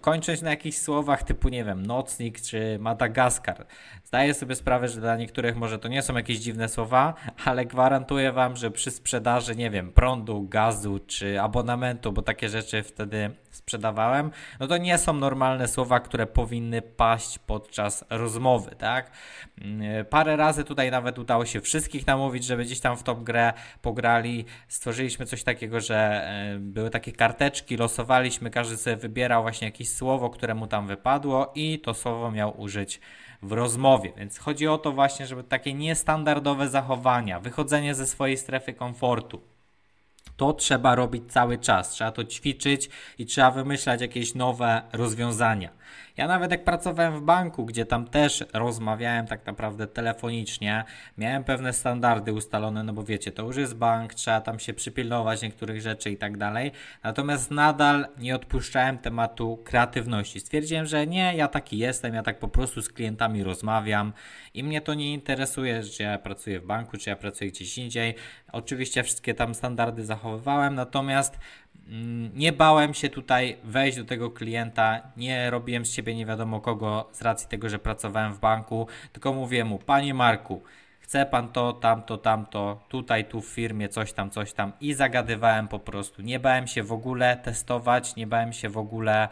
kończąc 0.00 0.42
na 0.42 0.50
jakichś 0.50 0.78
słowach 0.78 1.22
typu, 1.22 1.48
nie 1.48 1.64
wiem, 1.64 1.86
nocnik 1.86 2.40
czy 2.40 2.78
Madagaskar. 2.80 3.66
Zdaję 4.10 4.34
sobie 4.34 4.56
sprawę, 4.56 4.88
że 4.88 5.00
dla 5.00 5.16
niektórych 5.16 5.56
może 5.56 5.78
to 5.78 5.88
nie 5.88 6.02
są 6.02 6.14
jakieś 6.16 6.38
dziwne 6.38 6.68
słowa, 6.68 7.14
ale 7.44 7.66
gwarantuję 7.66 8.32
Wam, 8.32 8.56
że 8.56 8.70
przy 8.70 8.90
sprzedaży, 8.90 9.56
nie 9.56 9.70
wiem, 9.70 9.92
prądu, 9.92 10.42
gazu 10.48 11.00
czy 11.06 11.40
abonamentu, 11.40 12.12
bo 12.12 12.22
takie 12.22 12.48
rzeczy 12.48 12.82
wtedy 12.82 13.30
sprzedawałem, 13.50 14.30
no 14.60 14.66
to 14.66 14.76
nie 14.76 14.98
są 14.98 15.12
normalne 15.12 15.68
słowa, 15.68 16.00
które 16.00 16.26
powinny 16.26 16.82
paść 16.82 17.38
podczas 17.38 18.04
rozmowy, 18.10 18.70
tak? 18.78 19.10
Mm, 19.60 20.04
parę 20.06 20.36
razy 20.36 20.64
tutaj 20.64 20.90
nawet 20.90 21.18
udało 21.18 21.46
się 21.46 21.60
wszystkich 21.60 22.06
namówić, 22.06 22.44
żeby 22.44 22.64
gdzieś 22.64 22.80
tam 22.80 22.96
w 22.96 23.02
tą 23.02 23.14
grę 23.14 23.52
pograli. 23.82 24.44
Stworzyliśmy 24.68 25.26
coś 25.26 25.44
takiego, 25.44 25.80
że 25.80 25.96
e, 25.96 26.58
były 26.58 26.90
takie 26.90 27.12
karteczki, 27.12 27.76
losowaliśmy, 27.76 28.50
każdy 28.50 28.76
sobie 28.76 28.96
wybierał 28.96 29.42
właśnie 29.42 29.68
jakieś 29.68 29.88
słowo, 29.88 30.30
które 30.30 30.54
mu 30.54 30.66
tam 30.66 30.86
wypadło 30.86 31.52
i 31.54 31.78
to 31.78 31.94
słowo 31.94 32.30
miał 32.30 32.60
użyć 32.60 33.00
w 33.42 33.52
rozmowie. 33.52 34.12
Więc 34.16 34.38
chodzi 34.38 34.68
o 34.68 34.78
to 34.78 34.92
właśnie, 34.92 35.26
żeby 35.26 35.44
takie 35.44 35.74
niestandardowe 35.74 36.68
zachowania, 36.68 37.40
wychodzenie 37.40 37.94
ze 37.94 38.06
swojej 38.06 38.36
strefy 38.36 38.74
komfortu, 38.74 39.40
to 40.36 40.52
trzeba 40.52 40.94
robić 40.94 41.32
cały 41.32 41.58
czas, 41.58 41.90
trzeba 41.90 42.12
to 42.12 42.24
ćwiczyć 42.24 42.90
i 43.18 43.26
trzeba 43.26 43.50
wymyślać 43.50 44.00
jakieś 44.00 44.34
nowe 44.34 44.82
rozwiązania. 44.92 45.70
Ja 46.16 46.28
nawet 46.28 46.50
jak 46.50 46.64
pracowałem 46.64 47.16
w 47.16 47.22
banku, 47.22 47.64
gdzie 47.64 47.86
tam 47.86 48.06
też 48.06 48.44
rozmawiałem 48.52 49.26
tak 49.26 49.46
naprawdę 49.46 49.86
telefonicznie, 49.86 50.84
miałem 51.18 51.44
pewne 51.44 51.72
standardy 51.72 52.32
ustalone, 52.32 52.82
no 52.82 52.92
bo 52.92 53.04
wiecie, 53.04 53.32
to 53.32 53.42
już 53.42 53.56
jest 53.56 53.74
bank, 53.74 54.14
trzeba 54.14 54.40
tam 54.40 54.58
się 54.58 54.74
przypilnować 54.74 55.42
niektórych 55.42 55.80
rzeczy 55.80 56.10
i 56.10 56.16
tak 56.16 56.36
dalej. 56.36 56.72
Natomiast 57.02 57.50
nadal 57.50 58.06
nie 58.18 58.34
odpuszczałem 58.34 58.98
tematu 58.98 59.58
kreatywności. 59.64 60.40
Stwierdziłem, 60.40 60.86
że 60.86 61.06
nie, 61.06 61.36
ja 61.36 61.48
taki 61.48 61.78
jestem, 61.78 62.14
ja 62.14 62.22
tak 62.22 62.38
po 62.38 62.48
prostu 62.48 62.82
z 62.82 62.88
klientami 62.88 63.44
rozmawiam 63.44 64.12
i 64.54 64.64
mnie 64.64 64.80
to 64.80 64.94
nie 64.94 65.12
interesuje, 65.12 65.82
czy 65.82 66.02
ja 66.02 66.18
pracuję 66.18 66.60
w 66.60 66.66
banku, 66.66 66.96
czy 66.96 67.10
ja 67.10 67.16
pracuję 67.16 67.50
gdzieś 67.50 67.78
indziej. 67.78 68.14
Oczywiście 68.52 69.02
wszystkie 69.02 69.34
tam 69.34 69.54
standardy 69.54 70.04
zachowywałem, 70.04 70.74
natomiast 70.74 71.38
nie 72.34 72.52
bałem 72.52 72.94
się 72.94 73.08
tutaj 73.08 73.56
wejść 73.64 73.98
do 73.98 74.04
tego 74.04 74.30
klienta, 74.30 75.00
nie 75.16 75.50
robiłem 75.50 75.86
z 75.86 75.92
siebie 75.92 76.14
nie 76.14 76.26
wiadomo 76.26 76.60
kogo 76.60 77.08
z 77.12 77.22
racji 77.22 77.48
tego, 77.48 77.68
że 77.68 77.78
pracowałem 77.78 78.34
w 78.34 78.40
banku, 78.40 78.86
tylko 79.12 79.32
mówię 79.32 79.64
mu, 79.64 79.78
panie 79.78 80.14
Marku, 80.14 80.62
chce 81.00 81.26
pan 81.26 81.48
to, 81.48 81.72
tamto, 81.72 82.18
tamto, 82.18 82.84
tutaj, 82.88 83.24
tu 83.24 83.40
w 83.40 83.46
firmie, 83.46 83.88
coś 83.88 84.12
tam, 84.12 84.30
coś 84.30 84.52
tam 84.52 84.72
i 84.80 84.94
zagadywałem 84.94 85.68
po 85.68 85.78
prostu. 85.78 86.22
Nie 86.22 86.40
bałem 86.40 86.66
się 86.66 86.82
w 86.82 86.92
ogóle 86.92 87.36
testować, 87.36 88.16
nie 88.16 88.26
bałem 88.26 88.52
się 88.52 88.68
w 88.68 88.78
ogóle. 88.78 89.28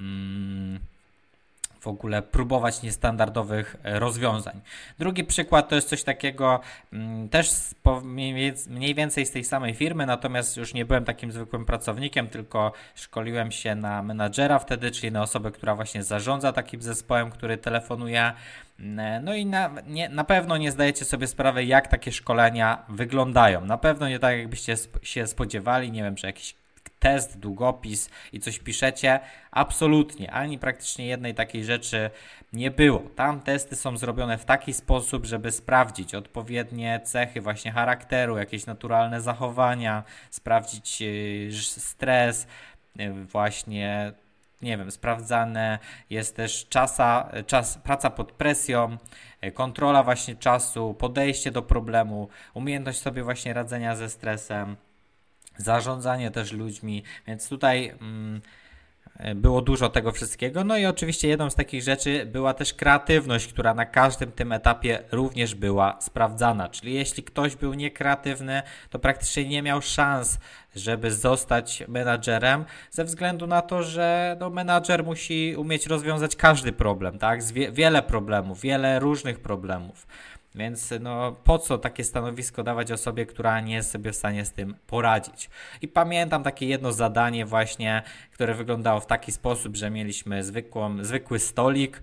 Mm, 0.00 0.78
w 1.80 1.86
ogóle 1.86 2.22
próbować 2.22 2.82
niestandardowych 2.82 3.76
e, 3.82 3.98
rozwiązań. 3.98 4.60
Drugi 4.98 5.24
przykład 5.24 5.68
to 5.68 5.74
jest 5.74 5.88
coś 5.88 6.02
takiego 6.02 6.60
mm, 6.92 7.28
też 7.28 7.50
mniej 8.66 8.94
więcej 8.94 9.26
z 9.26 9.30
tej 9.30 9.44
samej 9.44 9.74
firmy, 9.74 10.06
natomiast 10.06 10.56
już 10.56 10.74
nie 10.74 10.84
byłem 10.84 11.04
takim 11.04 11.32
zwykłym 11.32 11.64
pracownikiem, 11.64 12.28
tylko 12.28 12.72
szkoliłem 12.94 13.50
się 13.50 13.74
na 13.74 14.02
menadżera 14.02 14.58
wtedy, 14.58 14.90
czyli 14.90 15.12
na 15.12 15.22
osobę, 15.22 15.50
która 15.50 15.74
właśnie 15.74 16.02
zarządza 16.02 16.52
takim 16.52 16.82
zespołem, 16.82 17.30
który 17.30 17.56
telefonuje. 17.56 18.32
Mm, 18.80 18.98
e, 19.00 19.20
no 19.20 19.34
i 19.34 19.46
na, 19.46 19.70
nie, 19.86 20.08
na 20.08 20.24
pewno 20.24 20.56
nie 20.56 20.70
zdajecie 20.72 21.04
sobie 21.04 21.26
sprawy, 21.26 21.64
jak 21.64 21.88
takie 21.88 22.12
szkolenia 22.12 22.82
wyglądają. 22.88 23.64
Na 23.64 23.78
pewno 23.78 24.08
nie 24.08 24.18
tak, 24.18 24.38
jakbyście 24.38 24.74
się 25.02 25.26
spodziewali. 25.26 25.92
Nie 25.92 26.02
wiem, 26.02 26.14
czy 26.14 26.26
jakiś 26.26 26.59
test, 27.00 27.38
długopis 27.38 28.10
i 28.32 28.40
coś 28.40 28.58
piszecie. 28.58 29.20
Absolutnie, 29.50 30.32
ani 30.32 30.58
praktycznie 30.58 31.06
jednej 31.06 31.34
takiej 31.34 31.64
rzeczy 31.64 32.10
nie 32.52 32.70
było. 32.70 33.02
Tam 33.16 33.40
testy 33.40 33.76
są 33.76 33.96
zrobione 33.96 34.38
w 34.38 34.44
taki 34.44 34.72
sposób, 34.72 35.26
żeby 35.26 35.52
sprawdzić 35.52 36.14
odpowiednie 36.14 37.00
cechy 37.04 37.40
właśnie 37.40 37.72
charakteru, 37.72 38.38
jakieś 38.38 38.66
naturalne 38.66 39.20
zachowania, 39.20 40.04
sprawdzić 40.30 41.02
y, 41.02 41.50
stres, 41.62 42.46
y, 43.00 43.12
właśnie 43.12 44.12
nie 44.62 44.78
wiem, 44.78 44.90
sprawdzane 44.90 45.78
jest 46.10 46.36
też 46.36 46.66
czasa, 46.68 47.30
czas, 47.46 47.78
praca 47.78 48.10
pod 48.10 48.32
presją, 48.32 48.96
y, 49.44 49.52
kontrola 49.52 50.02
właśnie 50.02 50.36
czasu, 50.36 50.94
podejście 50.94 51.50
do 51.50 51.62
problemu, 51.62 52.28
umiejętność 52.54 52.98
sobie 53.00 53.22
właśnie 53.22 53.52
radzenia 53.52 53.96
ze 53.96 54.08
stresem 54.08 54.76
zarządzanie 55.60 56.30
też 56.30 56.52
ludźmi, 56.52 57.02
więc 57.26 57.48
tutaj 57.48 57.94
mm, 58.00 58.40
było 59.34 59.62
dużo 59.62 59.88
tego 59.88 60.12
wszystkiego. 60.12 60.64
No 60.64 60.76
i 60.76 60.86
oczywiście 60.86 61.28
jedną 61.28 61.50
z 61.50 61.54
takich 61.54 61.82
rzeczy 61.82 62.26
była 62.26 62.54
też 62.54 62.74
kreatywność, 62.74 63.52
która 63.52 63.74
na 63.74 63.84
każdym 63.84 64.32
tym 64.32 64.52
etapie 64.52 65.02
również 65.12 65.54
była 65.54 66.00
sprawdzana. 66.00 66.68
Czyli 66.68 66.94
jeśli 66.94 67.22
ktoś 67.22 67.56
był 67.56 67.74
niekreatywny, 67.74 68.62
to 68.90 68.98
praktycznie 68.98 69.48
nie 69.48 69.62
miał 69.62 69.82
szans, 69.82 70.38
żeby 70.76 71.12
zostać 71.12 71.84
menadżerem, 71.88 72.64
ze 72.90 73.04
względu 73.04 73.46
na 73.46 73.62
to, 73.62 73.82
że 73.82 74.36
no, 74.40 74.50
menadżer 74.50 75.04
musi 75.04 75.54
umieć 75.58 75.86
rozwiązać 75.86 76.36
każdy 76.36 76.72
problem, 76.72 77.18
tak? 77.18 77.44
Wie 77.44 77.72
wiele 77.72 78.02
problemów, 78.02 78.60
wiele 78.60 78.98
różnych 78.98 79.40
problemów. 79.40 80.06
Więc 80.54 80.94
no 81.00 81.32
po 81.44 81.58
co 81.58 81.78
takie 81.78 82.04
stanowisko 82.04 82.62
dawać 82.62 82.92
osobie, 82.92 83.26
która 83.26 83.60
nie 83.60 83.74
jest 83.74 83.90
sobie 83.90 84.12
w 84.12 84.16
stanie 84.16 84.44
z 84.44 84.52
tym 84.52 84.74
poradzić. 84.86 85.50
I 85.82 85.88
pamiętam 85.88 86.42
takie 86.42 86.66
jedno 86.66 86.92
zadanie 86.92 87.46
właśnie, 87.46 88.02
które 88.32 88.54
wyglądało 88.54 89.00
w 89.00 89.06
taki 89.06 89.32
sposób, 89.32 89.76
że 89.76 89.90
mieliśmy 89.90 90.44
zwykłą, 90.44 91.04
zwykły 91.04 91.38
stolik, 91.38 92.02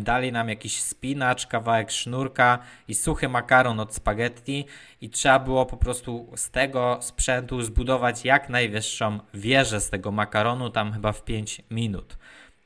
dali 0.00 0.32
nam 0.32 0.48
jakiś 0.48 0.82
spinacz, 0.82 1.46
kawałek 1.46 1.90
sznurka 1.90 2.58
i 2.88 2.94
suchy 2.94 3.28
makaron 3.28 3.80
od 3.80 3.94
spaghetti 3.94 4.66
i 5.00 5.10
trzeba 5.10 5.38
było 5.38 5.66
po 5.66 5.76
prostu 5.76 6.32
z 6.36 6.50
tego 6.50 6.98
sprzętu 7.00 7.62
zbudować 7.62 8.24
jak 8.24 8.48
najwyższą 8.48 9.18
wieżę 9.34 9.80
z 9.80 9.90
tego 9.90 10.12
makaronu, 10.12 10.70
tam 10.70 10.92
chyba 10.92 11.12
w 11.12 11.24
5 11.24 11.62
minut. 11.70 12.18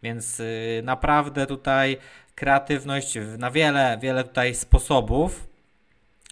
Więc 0.02 0.38
yy, 0.38 0.46
naprawdę 0.84 1.46
tutaj 1.46 1.96
kreatywność 2.38 3.18
na 3.38 3.50
wiele, 3.50 3.98
wiele 4.00 4.24
tutaj 4.24 4.54
sposobów 4.54 5.48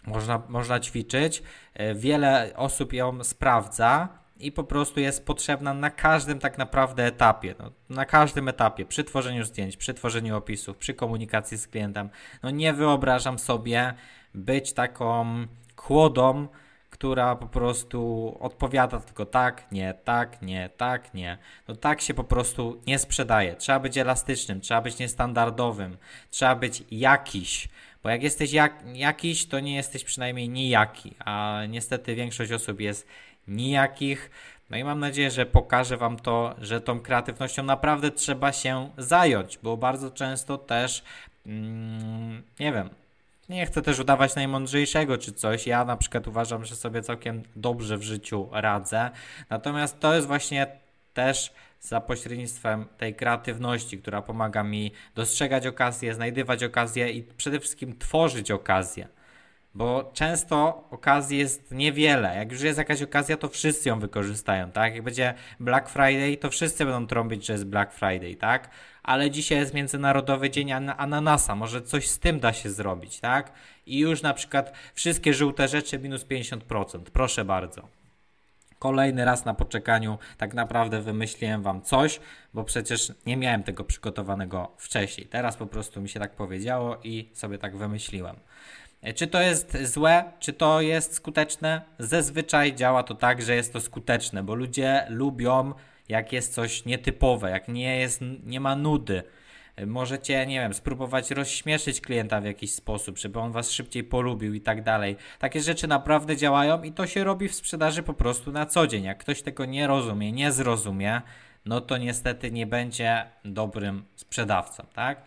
można, 0.06 0.42
można 0.48 0.80
ćwiczyć. 0.80 1.42
E, 1.74 1.94
wiele 1.94 2.50
osób 2.56 2.92
ją 2.92 3.24
sprawdza 3.24 4.08
i 4.38 4.52
po 4.52 4.64
prostu 4.64 5.00
jest 5.00 5.26
potrzebna 5.26 5.74
na 5.74 5.90
każdym 5.90 6.38
tak 6.38 6.58
naprawdę 6.58 7.04
etapie. 7.04 7.54
No, 7.58 7.70
na 7.90 8.04
każdym 8.04 8.48
etapie, 8.48 8.84
przy 8.84 9.04
tworzeniu 9.04 9.44
zdjęć, 9.44 9.76
przy 9.76 9.94
tworzeniu 9.94 10.36
opisów, 10.36 10.76
przy 10.76 10.94
komunikacji 10.94 11.58
z 11.58 11.68
klientem. 11.68 12.10
No 12.42 12.50
nie 12.50 12.72
wyobrażam 12.72 13.38
sobie 13.38 13.94
być 14.34 14.72
taką 14.72 15.26
kłodą, 15.76 16.48
która 16.96 17.36
po 17.36 17.46
prostu 17.46 18.36
odpowiada 18.40 19.00
tylko 19.00 19.26
tak, 19.26 19.72
nie, 19.72 19.94
tak, 20.04 20.42
nie, 20.42 20.70
tak, 20.76 21.14
nie. 21.14 21.38
No 21.68 21.76
tak 21.76 22.00
się 22.00 22.14
po 22.14 22.24
prostu 22.24 22.80
nie 22.86 22.98
sprzedaje. 22.98 23.56
Trzeba 23.56 23.80
być 23.80 23.98
elastycznym, 23.98 24.60
trzeba 24.60 24.80
być 24.80 24.98
niestandardowym, 24.98 25.96
trzeba 26.30 26.54
być 26.54 26.84
jakiś. 26.90 27.68
Bo 28.02 28.10
jak 28.10 28.22
jesteś 28.22 28.52
jak, 28.52 28.84
jakiś, 28.94 29.46
to 29.46 29.60
nie 29.60 29.76
jesteś 29.76 30.04
przynajmniej 30.04 30.48
nijaki, 30.48 31.14
a 31.18 31.60
niestety 31.68 32.14
większość 32.14 32.52
osób 32.52 32.80
jest 32.80 33.06
nijakich. 33.48 34.30
No 34.70 34.76
i 34.76 34.84
mam 34.84 35.00
nadzieję, 35.00 35.30
że 35.30 35.46
pokażę 35.46 35.96
Wam 35.96 36.16
to, 36.16 36.54
że 36.60 36.80
tą 36.80 37.00
kreatywnością 37.00 37.62
naprawdę 37.62 38.10
trzeba 38.10 38.52
się 38.52 38.90
zająć, 38.98 39.58
bo 39.62 39.76
bardzo 39.76 40.10
często 40.10 40.58
też, 40.58 41.04
mm, 41.46 42.42
nie 42.60 42.72
wiem, 42.72 42.90
nie 43.48 43.66
chcę 43.66 43.82
też 43.82 43.98
udawać 43.98 44.34
najmądrzejszego 44.34 45.18
czy 45.18 45.32
coś. 45.32 45.66
Ja 45.66 45.84
na 45.84 45.96
przykład 45.96 46.28
uważam, 46.28 46.64
że 46.64 46.76
sobie 46.76 47.02
całkiem 47.02 47.42
dobrze 47.56 47.98
w 47.98 48.02
życiu 48.02 48.48
radzę. 48.52 49.10
Natomiast 49.50 50.00
to 50.00 50.14
jest 50.14 50.26
właśnie 50.26 50.66
też 51.14 51.52
za 51.80 52.00
pośrednictwem 52.00 52.86
tej 52.98 53.14
kreatywności, 53.14 53.98
która 53.98 54.22
pomaga 54.22 54.62
mi 54.62 54.92
dostrzegać 55.14 55.66
okazje, 55.66 56.14
znajdywać 56.14 56.64
okazje 56.64 57.10
i 57.10 57.22
przede 57.22 57.60
wszystkim 57.60 57.98
tworzyć 57.98 58.50
okazje. 58.50 59.08
Bo 59.76 60.10
często 60.12 60.84
okazji 60.90 61.38
jest 61.38 61.70
niewiele. 61.70 62.36
Jak 62.36 62.52
już 62.52 62.62
jest 62.62 62.78
jakaś 62.78 63.02
okazja, 63.02 63.36
to 63.36 63.48
wszyscy 63.48 63.88
ją 63.88 64.00
wykorzystają, 64.00 64.70
tak? 64.70 64.94
Jak 64.94 65.04
będzie 65.04 65.34
Black 65.60 65.88
Friday, 65.88 66.36
to 66.36 66.50
wszyscy 66.50 66.84
będą 66.84 67.06
trąbić, 67.06 67.46
że 67.46 67.52
jest 67.52 67.66
Black 67.66 67.92
Friday, 67.92 68.36
tak? 68.36 68.70
Ale 69.02 69.30
dzisiaj 69.30 69.58
jest 69.58 69.74
Międzynarodowy 69.74 70.50
Dzień 70.50 70.72
Ananasa, 70.72 71.54
może 71.54 71.82
coś 71.82 72.08
z 72.08 72.18
tym 72.18 72.40
da 72.40 72.52
się 72.52 72.70
zrobić, 72.70 73.20
tak? 73.20 73.52
I 73.86 73.98
już 73.98 74.22
na 74.22 74.34
przykład 74.34 74.72
wszystkie 74.94 75.34
żółte 75.34 75.68
rzeczy 75.68 75.98
minus 75.98 76.24
50%, 76.24 77.00
proszę 77.12 77.44
bardzo. 77.44 77.88
Kolejny 78.78 79.24
raz 79.24 79.44
na 79.44 79.54
poczekaniu 79.54 80.18
tak 80.38 80.54
naprawdę 80.54 81.00
wymyśliłem 81.00 81.62
Wam 81.62 81.82
coś, 81.82 82.20
bo 82.54 82.64
przecież 82.64 83.12
nie 83.26 83.36
miałem 83.36 83.62
tego 83.62 83.84
przygotowanego 83.84 84.72
wcześniej. 84.78 85.26
Teraz 85.26 85.56
po 85.56 85.66
prostu 85.66 86.00
mi 86.00 86.08
się 86.08 86.20
tak 86.20 86.36
powiedziało 86.36 86.96
i 87.04 87.30
sobie 87.32 87.58
tak 87.58 87.76
wymyśliłem. 87.76 88.36
E, 89.02 89.12
czy 89.12 89.26
to 89.26 89.40
jest 89.40 89.76
złe, 89.82 90.24
czy 90.40 90.52
to 90.52 90.80
jest 90.80 91.14
skuteczne? 91.14 91.80
Zazwyczaj 91.98 92.74
działa 92.74 93.02
to 93.02 93.14
tak, 93.14 93.42
że 93.42 93.54
jest 93.56 93.72
to 93.72 93.80
skuteczne, 93.80 94.42
bo 94.42 94.54
ludzie 94.54 95.06
lubią, 95.08 95.74
jak 96.08 96.32
jest 96.32 96.54
coś 96.54 96.84
nietypowe, 96.84 97.50
jak 97.50 97.68
nie, 97.68 97.98
jest, 97.98 98.20
nie 98.44 98.60
ma 98.60 98.76
nudy. 98.76 99.22
E, 99.76 99.86
możecie, 99.86 100.46
nie 100.46 100.60
wiem, 100.60 100.74
spróbować 100.74 101.30
rozśmieszyć 101.30 102.00
klienta 102.00 102.40
w 102.40 102.44
jakiś 102.44 102.74
sposób, 102.74 103.18
żeby 103.18 103.40
on 103.40 103.52
was 103.52 103.70
szybciej 103.70 104.04
polubił 104.04 104.54
i 104.54 104.60
tak 104.60 104.82
dalej. 104.82 105.16
Takie 105.38 105.60
rzeczy 105.60 105.88
naprawdę 105.88 106.36
działają 106.36 106.82
i 106.82 106.92
to 106.92 107.06
się 107.06 107.24
robi 107.24 107.48
w 107.48 107.54
sprzedaży 107.54 108.02
po 108.02 108.14
prostu 108.14 108.52
na 108.52 108.66
co 108.66 108.86
dzień. 108.86 109.04
Jak 109.04 109.18
ktoś 109.18 109.42
tego 109.42 109.64
nie 109.64 109.86
rozumie, 109.86 110.32
nie 110.32 110.52
zrozumie, 110.52 111.22
no 111.66 111.80
to 111.80 111.98
niestety 111.98 112.50
nie 112.50 112.66
będzie 112.66 113.24
dobrym 113.44 114.04
sprzedawcą, 114.16 114.86
tak? 114.94 115.22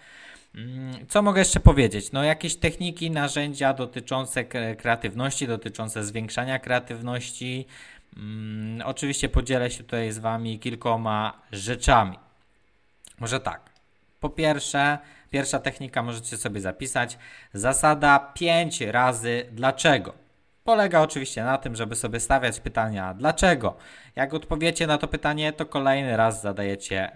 Mm, 0.55 1.07
co 1.07 1.21
mogę 1.21 1.41
jeszcze 1.41 1.59
powiedzieć? 1.59 2.11
No, 2.11 2.23
jakieś 2.23 2.55
techniki, 2.55 3.11
narzędzia 3.11 3.73
dotyczące 3.73 4.43
kreatywności, 4.75 5.47
dotyczące 5.47 6.03
zwiększania 6.03 6.59
kreatywności. 6.59 7.67
Hmm, 8.15 8.81
oczywiście 8.85 9.29
podzielę 9.29 9.71
się 9.71 9.83
tutaj 9.83 10.11
z 10.11 10.19
Wami 10.19 10.59
kilkoma 10.59 11.41
rzeczami. 11.51 12.19
Może 13.19 13.39
tak. 13.39 13.69
Po 14.19 14.29
pierwsze, 14.29 14.97
pierwsza 15.31 15.59
technika 15.59 16.03
możecie 16.03 16.37
sobie 16.37 16.61
zapisać. 16.61 17.17
Zasada 17.53 18.19
5 18.19 18.81
razy 18.81 19.45
dlaczego. 19.51 20.13
Polega 20.63 21.01
oczywiście 21.01 21.43
na 21.43 21.57
tym, 21.57 21.75
żeby 21.75 21.95
sobie 21.95 22.19
stawiać 22.19 22.59
pytania 22.59 23.13
dlaczego. 23.13 23.77
Jak 24.15 24.33
odpowiecie 24.33 24.87
na 24.87 24.97
to 24.97 25.07
pytanie, 25.07 25.53
to 25.53 25.65
kolejny 25.65 26.17
raz 26.17 26.41
zadajecie 26.41 27.11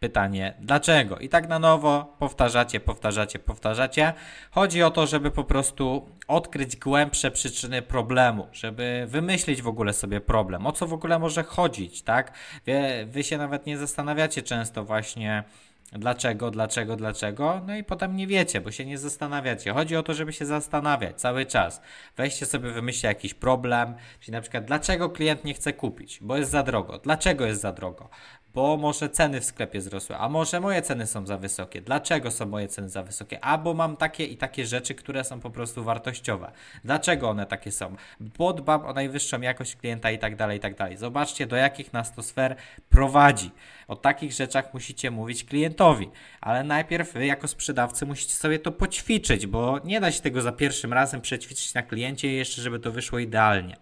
pytanie 0.00 0.54
dlaczego. 0.60 1.18
I 1.18 1.28
tak 1.28 1.48
na 1.48 1.58
nowo 1.58 2.16
powtarzacie, 2.18 2.80
powtarzacie, 2.80 3.38
powtarzacie. 3.38 4.12
Chodzi 4.50 4.82
o 4.82 4.90
to, 4.90 5.06
żeby 5.06 5.30
po 5.30 5.44
prostu 5.44 6.08
odkryć 6.28 6.76
głębsze 6.76 7.30
przyczyny 7.30 7.82
problemu, 7.82 8.46
żeby 8.52 9.06
wymyślić 9.08 9.62
w 9.62 9.68
ogóle 9.68 9.92
sobie 9.92 10.20
problem, 10.20 10.66
o 10.66 10.72
co 10.72 10.86
w 10.86 10.92
ogóle 10.92 11.18
może 11.18 11.42
chodzić, 11.42 12.02
tak? 12.02 12.32
Wy, 12.66 13.06
wy 13.10 13.24
się 13.24 13.38
nawet 13.38 13.66
nie 13.66 13.78
zastanawiacie 13.78 14.42
często 14.42 14.84
właśnie 14.84 15.44
Dlaczego, 15.92 16.50
dlaczego, 16.50 16.96
dlaczego? 16.96 17.60
No 17.66 17.76
i 17.76 17.84
potem 17.84 18.16
nie 18.16 18.26
wiecie, 18.26 18.60
bo 18.60 18.70
się 18.70 18.84
nie 18.84 18.98
zastanawiacie. 18.98 19.72
Chodzi 19.72 19.96
o 19.96 20.02
to, 20.02 20.14
żeby 20.14 20.32
się 20.32 20.46
zastanawiać 20.46 21.20
cały 21.20 21.46
czas. 21.46 21.80
Weźcie 22.16 22.46
sobie, 22.46 22.70
wymyślcie 22.70 23.08
jakiś 23.08 23.34
problem, 23.34 23.94
czyli 24.20 24.32
na 24.32 24.40
przykład 24.40 24.64
dlaczego 24.64 25.10
klient 25.10 25.44
nie 25.44 25.54
chce 25.54 25.72
kupić, 25.72 26.18
bo 26.22 26.36
jest 26.36 26.50
za 26.50 26.62
drogo. 26.62 26.98
Dlaczego 26.98 27.46
jest 27.46 27.60
za 27.60 27.72
drogo? 27.72 28.08
Bo 28.56 28.76
może 28.76 29.08
ceny 29.08 29.40
w 29.40 29.44
sklepie 29.44 29.78
wzrosły, 29.78 30.16
a 30.16 30.28
może 30.28 30.60
moje 30.60 30.82
ceny 30.82 31.06
są 31.06 31.26
za 31.26 31.38
wysokie. 31.38 31.82
Dlaczego 31.82 32.30
są 32.30 32.46
moje 32.46 32.68
ceny 32.68 32.88
za 32.88 33.02
wysokie? 33.02 33.44
Albo 33.44 33.74
mam 33.74 33.96
takie 33.96 34.24
i 34.24 34.36
takie 34.36 34.66
rzeczy, 34.66 34.94
które 34.94 35.24
są 35.24 35.40
po 35.40 35.50
prostu 35.50 35.84
wartościowe. 35.84 36.52
Dlaczego 36.84 37.30
one 37.30 37.46
takie 37.46 37.72
są? 37.72 37.96
Bo 38.20 38.52
dbam 38.52 38.84
o 38.84 38.92
najwyższą 38.92 39.40
jakość 39.40 39.76
klienta 39.76 40.10
i 40.10 40.18
tak 40.18 40.36
dalej, 40.36 40.58
i 40.58 40.60
tak 40.60 40.74
dalej. 40.74 40.96
Zobaczcie, 40.96 41.46
do 41.46 41.56
jakich 41.56 41.92
nas 41.92 42.14
to 42.14 42.22
sfer 42.22 42.56
prowadzi. 42.90 43.50
O 43.88 43.96
takich 43.96 44.32
rzeczach 44.32 44.74
musicie 44.74 45.10
mówić 45.10 45.44
klientowi, 45.44 46.10
ale 46.40 46.64
najpierw 46.64 47.12
wy 47.12 47.26
jako 47.26 47.48
sprzedawcy 47.48 48.06
musicie 48.06 48.34
sobie 48.34 48.58
to 48.58 48.72
poćwiczyć, 48.72 49.46
bo 49.46 49.80
nie 49.84 50.00
da 50.00 50.12
się 50.12 50.22
tego 50.22 50.42
za 50.42 50.52
pierwszym 50.52 50.92
razem 50.92 51.20
przećwiczyć 51.20 51.74
na 51.74 51.82
kliencie 51.82 52.32
jeszcze, 52.32 52.62
żeby 52.62 52.78
to 52.78 52.92
wyszło 52.92 53.18
idealnie. 53.18 53.76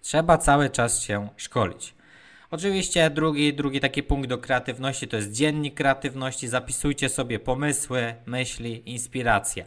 Trzeba 0.00 0.38
cały 0.38 0.70
czas 0.70 1.02
się 1.02 1.28
szkolić. 1.36 1.94
Oczywiście 2.50 3.10
drugi, 3.10 3.54
drugi 3.54 3.80
taki 3.80 4.02
punkt 4.02 4.28
do 4.28 4.38
kreatywności 4.38 5.08
to 5.08 5.16
jest 5.16 5.32
dziennik 5.32 5.74
kreatywności. 5.74 6.48
Zapisujcie 6.48 7.08
sobie 7.08 7.38
pomysły, 7.38 8.14
myśli, 8.26 8.90
inspiracje. 8.90 9.64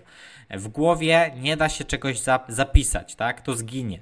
W 0.49 0.67
głowie 0.67 1.31
nie 1.41 1.57
da 1.57 1.69
się 1.69 1.83
czegoś 1.83 2.19
zapisać, 2.47 3.15
tak? 3.15 3.41
To 3.41 3.55
zginie. 3.55 3.99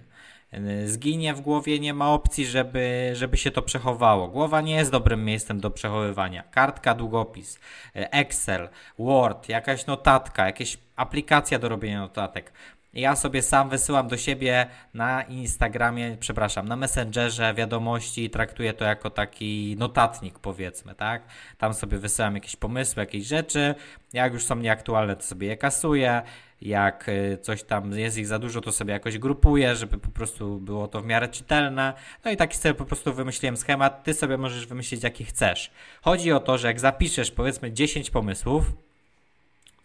Zginie 0.85 1.33
w 1.33 1.41
głowie, 1.41 1.79
nie 1.79 1.93
ma 1.93 2.13
opcji, 2.13 2.45
żeby, 2.45 3.11
żeby 3.13 3.37
się 3.37 3.51
to 3.51 3.61
przechowało. 3.61 4.27
Głowa 4.27 4.61
nie 4.61 4.75
jest 4.75 4.91
dobrym 4.91 5.25
miejscem 5.25 5.59
do 5.59 5.71
przechowywania. 5.71 6.43
Kartka, 6.43 6.93
długopis, 6.93 7.59
Excel, 7.93 8.69
Word, 8.99 9.49
jakaś 9.49 9.85
notatka, 9.85 10.45
jakaś 10.45 10.77
aplikacja 10.95 11.59
do 11.59 11.69
robienia 11.69 11.99
notatek 11.99 12.53
ja 12.95 13.15
sobie 13.15 13.41
sam 13.41 13.69
wysyłam 13.69 14.07
do 14.07 14.17
siebie 14.17 14.67
na 14.93 15.23
Instagramie, 15.23 16.17
przepraszam, 16.19 16.67
na 16.67 16.75
Messengerze 16.75 17.53
wiadomości 17.53 18.23
i 18.23 18.29
traktuję 18.29 18.73
to 18.73 18.85
jako 18.85 19.09
taki 19.09 19.75
notatnik, 19.79 20.39
powiedzmy, 20.39 20.95
tak? 20.95 21.23
Tam 21.57 21.73
sobie 21.73 21.97
wysyłam 21.97 22.35
jakieś 22.35 22.55
pomysły, 22.55 22.99
jakieś 22.99 23.25
rzeczy. 23.25 23.75
Jak 24.13 24.33
już 24.33 24.43
są 24.43 24.55
nieaktualne, 24.55 25.15
to 25.15 25.23
sobie 25.23 25.47
je 25.47 25.57
kasuję. 25.57 26.21
Jak 26.61 27.09
y, 27.09 27.37
coś 27.41 27.63
tam 27.63 27.91
jest 27.91 28.17
ich 28.17 28.27
za 28.27 28.39
dużo, 28.39 28.61
to 28.61 28.71
sobie 28.71 28.93
jakoś 28.93 29.17
grupuję, 29.17 29.75
żeby 29.75 29.97
po 29.97 30.09
prostu 30.09 30.59
było 30.59 30.87
to 30.87 31.01
w 31.01 31.05
miarę 31.05 31.27
czytelne. 31.27 31.93
No 32.25 32.31
i 32.31 32.37
taki 32.37 32.57
sobie 32.57 32.73
po 32.73 32.85
prostu 32.85 33.13
wymyśliłem 33.13 33.57
schemat. 33.57 34.03
Ty 34.03 34.13
sobie 34.13 34.37
możesz 34.37 34.67
wymyślić, 34.67 35.03
jaki 35.03 35.25
chcesz. 35.25 35.71
Chodzi 36.01 36.31
o 36.31 36.39
to, 36.39 36.57
że 36.57 36.67
jak 36.67 36.79
zapiszesz 36.79 37.31
powiedzmy 37.31 37.71
10 37.71 38.09
pomysłów, 38.09 38.73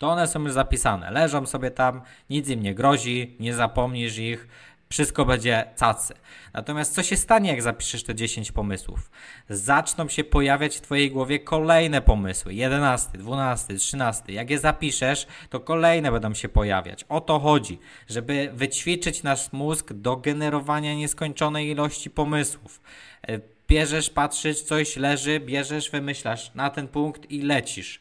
to 0.01 0.09
one 0.09 0.27
są 0.27 0.43
już 0.43 0.53
zapisane. 0.53 1.11
Leżą 1.11 1.47
sobie 1.47 1.71
tam, 1.71 2.03
nic 2.31 2.49
im 2.49 2.63
nie 2.63 2.75
grozi, 2.75 3.37
nie 3.41 3.55
zapomnisz 3.55 4.19
ich, 4.19 4.49
wszystko 4.89 5.25
będzie 5.25 5.65
cacy. 5.77 6.15
Natomiast 6.53 6.95
co 6.95 7.03
się 7.03 7.17
stanie, 7.17 7.51
jak 7.51 7.63
zapiszesz 7.63 8.05
te 8.05 8.15
10 8.15 8.53
pomysłów? 8.53 9.11
Zaczną 9.49 10.09
się 10.09 10.25
pojawiać 10.25 10.77
w 10.77 10.81
Twojej 10.81 11.11
głowie 11.11 11.39
kolejne 11.39 12.03
pomysły. 12.03 12.55
11, 12.55 13.19
12, 13.19 13.75
13. 13.75 14.33
Jak 14.33 14.51
je 14.51 14.59
zapiszesz, 14.59 15.27
to 15.51 15.61
kolejne 15.61 16.13
będą 16.13 16.35
się 16.35 16.49
pojawiać. 16.49 17.05
O 17.09 17.21
to 17.21 17.39
chodzi, 17.39 17.79
żeby 18.09 18.51
wyćwiczyć 18.55 19.23
nasz 19.23 19.53
mózg 19.53 19.93
do 19.93 20.17
generowania 20.17 20.95
nieskończonej 20.95 21.69
ilości 21.69 22.11
pomysłów. 22.11 22.81
E, 23.29 23.41
bierzesz, 23.69 24.11
patrzysz, 24.11 24.63
coś 24.63 24.97
leży, 24.97 25.41
bierzesz, 25.41 25.91
wymyślasz 25.91 26.55
na 26.55 26.71
ten 26.71 26.89
punkt 26.89 27.31
i 27.31 27.43
lecisz 27.43 28.01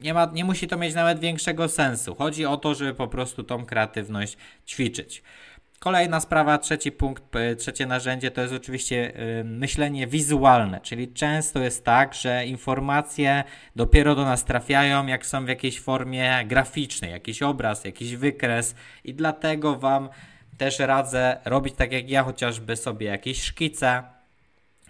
nie, 0.00 0.14
ma, 0.14 0.30
nie 0.32 0.44
musi 0.44 0.68
to 0.68 0.76
mieć 0.76 0.94
nawet 0.94 1.20
większego 1.20 1.68
sensu. 1.68 2.14
Chodzi 2.14 2.46
o 2.46 2.56
to, 2.56 2.74
żeby 2.74 2.94
po 2.94 3.08
prostu 3.08 3.42
tą 3.42 3.66
kreatywność 3.66 4.36
ćwiczyć. 4.66 5.22
Kolejna 5.78 6.20
sprawa, 6.20 6.58
trzeci 6.58 6.92
punkt, 6.92 7.22
trzecie 7.58 7.86
narzędzie 7.86 8.30
to 8.30 8.40
jest 8.40 8.54
oczywiście 8.54 9.12
y, 9.40 9.44
myślenie 9.44 10.06
wizualne, 10.06 10.80
czyli 10.80 11.12
często 11.12 11.60
jest 11.60 11.84
tak, 11.84 12.14
że 12.14 12.46
informacje 12.46 13.44
dopiero 13.76 14.14
do 14.14 14.24
nas 14.24 14.44
trafiają, 14.44 15.06
jak 15.06 15.26
są 15.26 15.44
w 15.44 15.48
jakiejś 15.48 15.80
formie 15.80 16.44
graficznej, 16.46 17.10
jakiś 17.10 17.42
obraz, 17.42 17.84
jakiś 17.84 18.16
wykres 18.16 18.74
i 19.04 19.14
dlatego 19.14 19.76
Wam 19.76 20.08
też 20.58 20.78
radzę 20.78 21.40
robić 21.44 21.74
tak 21.74 21.92
jak 21.92 22.10
ja, 22.10 22.22
chociażby 22.22 22.76
sobie 22.76 23.06
jakieś 23.06 23.42
szkice, 23.42 24.02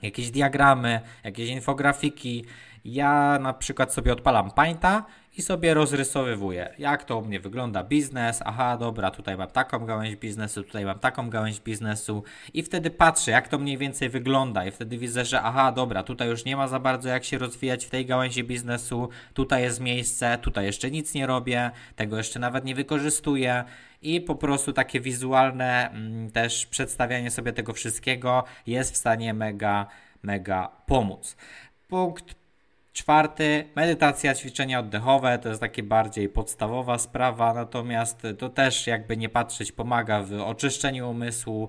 jakieś 0.03 0.31
diagramy, 0.31 1.01
jakieś 1.25 1.49
infografiki, 1.49 2.45
Ja 2.85 3.39
na 3.39 3.55
przykład 3.55 3.95
sobie 3.95 4.13
odpalam 4.13 4.51
Painta 4.51 5.05
i 5.37 5.43
sobie 5.43 5.75
rozrysowywuję, 5.75 6.75
jak 6.79 7.05
to 7.05 7.19
u 7.19 7.25
mnie 7.25 7.41
wygląda 7.41 7.85
biznes. 7.85 8.43
Aha, 8.45 8.77
dobra, 8.77 9.11
tutaj 9.11 9.37
mam 9.37 9.49
taką 9.49 9.87
gałęź 9.87 10.17
biznesu, 10.17 10.63
tutaj 10.63 10.85
mam 10.85 10.99
taką 10.99 11.31
gałęź 11.31 11.61
biznesu. 11.61 12.25
I 12.55 12.63
wtedy 12.63 12.91
patrzę, 12.91 13.31
jak 13.31 13.49
to 13.49 13.59
mniej 13.59 13.79
więcej 13.79 14.09
wygląda. 14.09 14.67
I 14.67 14.71
wtedy 14.71 14.99
widzę, 14.99 15.25
że 15.25 15.43
aha, 15.43 15.73
dobra, 15.73 16.03
tutaj 16.03 16.29
już 16.29 16.45
nie 16.45 16.57
ma 16.57 16.69
za 16.69 16.81
bardzo 16.81 17.09
jak 17.09 17.25
się 17.25 17.39
rozwijać 17.39 17.87
w 17.87 17.91
tej 17.91 18.07
gałęzi 18.07 18.45
biznesu, 18.45 19.09
tutaj 19.35 19.63
jest 19.63 19.81
miejsce, 19.81 20.39
tutaj 20.43 20.65
jeszcze 20.65 20.91
nic 20.91 21.15
nie 21.15 21.27
robię, 21.27 21.71
tego 21.97 22.17
jeszcze 22.17 22.39
nawet 22.39 22.65
nie 22.65 22.75
wykorzystuję. 22.75 23.65
I 24.03 24.21
po 24.21 24.35
prostu 24.35 24.73
takie 24.73 25.01
wizualne 25.01 25.91
mm, 25.91 26.31
też 26.31 26.67
przedstawianie 26.67 27.31
sobie 27.31 27.53
tego 27.53 27.73
wszystkiego 27.73 28.45
jest 28.67 28.95
w 28.95 28.97
stanie 28.97 29.35
mega, 29.35 29.87
mega 30.23 30.69
pomóc. 30.87 31.37
Punkt 31.89 32.40
Czwarty, 32.93 33.69
medytacja, 33.77 34.35
ćwiczenia 34.35 34.81
oddechowe, 34.81 35.39
to 35.39 35.49
jest 35.49 35.61
takie 35.61 35.83
bardziej 35.83 36.29
podstawowa 36.29 36.99
sprawa, 36.99 37.55
natomiast 37.55 38.27
to 38.39 38.49
też 38.49 38.87
jakby 38.87 39.17
nie 39.17 39.29
patrzeć 39.29 39.73
pomaga 39.73 40.23
w 40.23 40.33
oczyszczeniu 40.33 41.11
umysłu, 41.11 41.69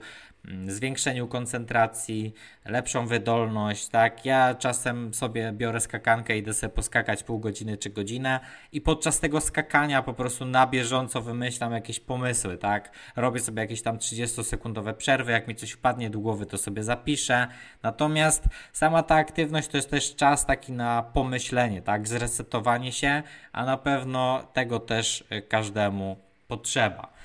zwiększeniu 0.67 1.27
koncentracji, 1.27 2.33
lepszą 2.65 3.07
wydolność, 3.07 3.87
tak? 3.87 4.25
Ja 4.25 4.55
czasem 4.55 5.13
sobie 5.13 5.51
biorę 5.51 5.79
skakankę 5.79 6.35
i 6.35 6.39
idę 6.39 6.53
sobie 6.53 6.73
poskakać 6.73 7.23
pół 7.23 7.39
godziny 7.39 7.77
czy 7.77 7.89
godzinę 7.89 8.39
i 8.71 8.81
podczas 8.81 9.19
tego 9.19 9.41
skakania 9.41 10.03
po 10.03 10.13
prostu 10.13 10.45
na 10.45 10.67
bieżąco 10.67 11.21
wymyślam 11.21 11.71
jakieś 11.71 11.99
pomysły, 11.99 12.57
tak? 12.57 12.91
Robię 13.15 13.39
sobie 13.39 13.61
jakieś 13.61 13.81
tam 13.81 13.97
30-sekundowe 13.97 14.93
przerwy, 14.93 15.31
jak 15.31 15.47
mi 15.47 15.55
coś 15.55 15.71
wpadnie 15.71 16.09
do 16.09 16.19
głowy, 16.19 16.45
to 16.45 16.57
sobie 16.57 16.83
zapiszę. 16.83 17.47
Natomiast 17.83 18.43
sama 18.73 19.03
ta 19.03 19.15
aktywność 19.15 19.67
to 19.67 19.77
jest 19.77 19.89
też 19.89 20.15
czas 20.15 20.45
taki 20.45 20.71
na 20.71 21.03
pomyślenie, 21.03 21.81
tak? 21.81 22.07
Zresetowanie 22.07 22.91
się, 22.91 23.23
a 23.51 23.65
na 23.65 23.77
pewno 23.77 24.47
tego 24.53 24.79
też 24.79 25.23
y, 25.31 25.41
każdemu 25.41 26.17
potrzeba. 26.47 27.20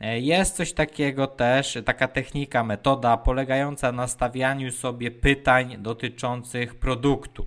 Jest 0.00 0.56
coś 0.56 0.72
takiego 0.72 1.26
też, 1.26 1.78
taka 1.84 2.08
technika, 2.08 2.64
metoda 2.64 3.16
polegająca 3.16 3.92
na 3.92 4.06
stawianiu 4.06 4.72
sobie 4.72 5.10
pytań 5.10 5.76
dotyczących 5.78 6.74
produktu. 6.74 7.46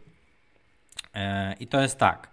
E, 1.16 1.54
I 1.60 1.68
to 1.68 1.82
jest 1.82 1.98
tak. 1.98 2.30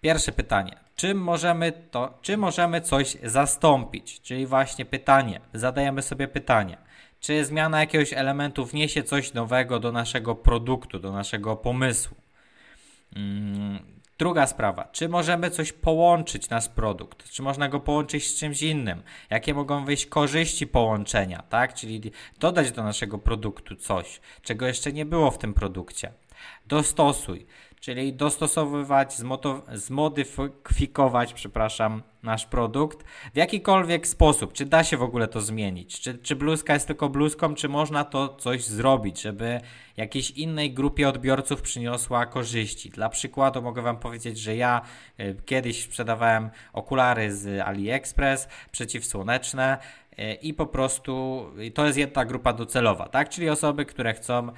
Pierwsze 0.00 0.32
pytanie. 0.32 0.76
Czym 0.96 1.18
możemy, 1.22 1.72
to, 1.90 2.18
czy 2.22 2.36
możemy 2.36 2.80
coś 2.80 3.16
zastąpić? 3.22 4.20
Czyli 4.20 4.46
właśnie 4.46 4.84
pytanie. 4.84 5.40
Zadajemy 5.54 6.02
sobie 6.02 6.28
pytanie. 6.28 6.76
Czy 7.20 7.44
zmiana 7.44 7.80
jakiegoś 7.80 8.12
elementu 8.12 8.64
wniesie 8.64 9.02
coś 9.02 9.34
nowego 9.34 9.80
do 9.80 9.92
naszego 9.92 10.34
produktu, 10.34 10.98
do 10.98 11.12
naszego 11.12 11.56
pomysłu? 11.56 12.16
Druga 14.18 14.46
sprawa, 14.46 14.88
czy 14.92 15.08
możemy 15.08 15.50
coś 15.50 15.72
połączyć, 15.72 16.50
nasz 16.50 16.68
produkt? 16.68 17.30
Czy 17.30 17.42
można 17.42 17.68
go 17.68 17.80
połączyć 17.80 18.26
z 18.26 18.38
czymś 18.38 18.62
innym? 18.62 19.02
Jakie 19.30 19.54
mogą 19.54 19.84
wyjść 19.84 20.06
korzyści 20.06 20.66
połączenia, 20.66 21.42
tak? 21.48 21.74
Czyli 21.74 22.00
dodać 22.40 22.72
do 22.72 22.82
naszego 22.82 23.18
produktu 23.18 23.76
coś, 23.76 24.20
czego 24.42 24.66
jeszcze 24.66 24.92
nie 24.92 25.06
było 25.06 25.30
w 25.30 25.38
tym 25.38 25.54
produkcie. 25.54 26.12
Dostosuj 26.66 27.46
czyli 27.86 28.12
dostosowywać, 28.12 29.16
zmodyfikować, 29.72 31.32
przepraszam, 31.32 32.02
nasz 32.22 32.46
produkt 32.46 33.04
w 33.34 33.36
jakikolwiek 33.36 34.06
sposób. 34.06 34.52
Czy 34.52 34.66
da 34.66 34.84
się 34.84 34.96
w 34.96 35.02
ogóle 35.02 35.28
to 35.28 35.40
zmienić? 35.40 36.00
Czy, 36.00 36.18
czy 36.18 36.36
bluzka 36.36 36.74
jest 36.74 36.86
tylko 36.86 37.08
bluzką, 37.08 37.54
czy 37.54 37.68
można 37.68 38.04
to 38.04 38.28
coś 38.28 38.64
zrobić, 38.64 39.22
żeby 39.22 39.60
jakiejś 39.96 40.30
innej 40.30 40.74
grupie 40.74 41.08
odbiorców 41.08 41.62
przyniosła 41.62 42.26
korzyści? 42.26 42.90
Dla 42.90 43.08
przykładu 43.08 43.62
mogę 43.62 43.82
Wam 43.82 43.96
powiedzieć, 43.96 44.38
że 44.38 44.56
ja 44.56 44.80
y, 45.20 45.36
kiedyś 45.44 45.84
sprzedawałem 45.84 46.50
okulary 46.72 47.36
z 47.36 47.60
AliExpress 47.60 48.48
przeciwsłoneczne 48.72 49.78
y, 50.18 50.34
i 50.34 50.54
po 50.54 50.66
prostu 50.66 51.46
to 51.74 51.86
jest 51.86 51.98
jedna 51.98 52.24
grupa 52.24 52.52
docelowa, 52.52 53.08
tak? 53.08 53.28
Czyli 53.28 53.50
osoby, 53.50 53.84
które 53.84 54.14
chcą 54.14 54.52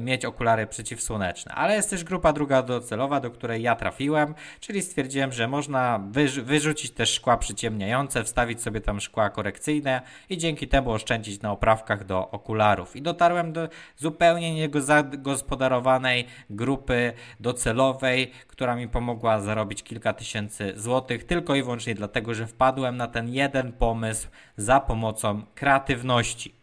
mieć 0.00 0.24
okulary 0.24 0.66
przeciwsłoneczne. 0.66 1.54
Ale 1.54 1.74
jest 1.74 1.90
też 1.90 2.04
grupa 2.04 2.32
druga 2.32 2.62
docelowa, 2.62 3.20
do 3.20 3.30
której 3.30 3.62
ja 3.62 3.76
trafiłem, 3.76 4.34
czyli 4.60 4.82
stwierdziłem, 4.82 5.32
że 5.32 5.48
można 5.48 6.00
wyrz 6.10 6.40
wyrzucić 6.40 6.90
też 6.90 7.14
szkła 7.14 7.36
przyciemniające, 7.36 8.24
wstawić 8.24 8.62
sobie 8.62 8.80
tam 8.80 9.00
szkła 9.00 9.30
korekcyjne 9.30 10.02
i 10.28 10.38
dzięki 10.38 10.68
temu 10.68 10.90
oszczędzić 10.90 11.42
na 11.42 11.52
oprawkach 11.52 12.04
do 12.04 12.30
okularów. 12.30 12.96
I 12.96 13.02
dotarłem 13.02 13.52
do 13.52 13.68
zupełnie 13.96 14.54
niegospodarowanej 14.54 16.26
grupy 16.50 17.12
docelowej, 17.40 18.32
która 18.46 18.76
mi 18.76 18.88
pomogła 18.88 19.40
zarobić 19.40 19.82
kilka 19.82 20.12
tysięcy 20.12 20.72
złotych, 20.76 21.24
tylko 21.24 21.54
i 21.54 21.62
wyłącznie 21.62 21.94
dlatego, 21.94 22.34
że 22.34 22.46
wpadłem 22.46 22.96
na 22.96 23.06
ten 23.06 23.28
jeden 23.28 23.72
pomysł 23.72 24.28
za 24.56 24.80
pomocą 24.80 25.42
kreatywności 25.54 26.57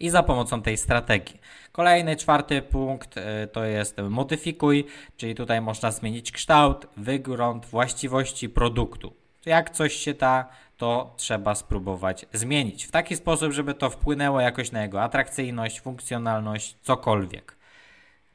i 0.00 0.10
za 0.10 0.22
pomocą 0.22 0.62
tej 0.62 0.76
strategii. 0.76 1.40
Kolejny, 1.72 2.16
czwarty 2.16 2.62
punkt 2.62 3.16
y, 3.16 3.20
to 3.52 3.64
jest 3.64 3.96
modyfikuj, 4.10 4.84
czyli 5.16 5.34
tutaj 5.34 5.60
można 5.60 5.90
zmienić 5.90 6.32
kształt, 6.32 6.86
wygląd, 6.96 7.66
właściwości 7.66 8.48
produktu. 8.48 9.12
Jak 9.46 9.70
coś 9.70 9.92
się 9.92 10.14
da, 10.14 10.48
to 10.76 11.14
trzeba 11.16 11.54
spróbować 11.54 12.26
zmienić 12.32 12.84
w 12.84 12.90
taki 12.90 13.16
sposób, 13.16 13.52
żeby 13.52 13.74
to 13.74 13.90
wpłynęło 13.90 14.40
jakoś 14.40 14.72
na 14.72 14.82
jego 14.82 15.02
atrakcyjność, 15.02 15.80
funkcjonalność, 15.80 16.76
cokolwiek. 16.82 17.56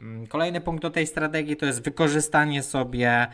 Mm, 0.02 0.28
kolejny 0.28 0.62
punkt 0.62 0.82
do 0.82 0.90
tej 0.90 1.08
strategii 1.08 1.58
to 1.58 1.66
jest 1.66 1.84
wykorzystanie 1.84 2.64
sobie 2.64 3.28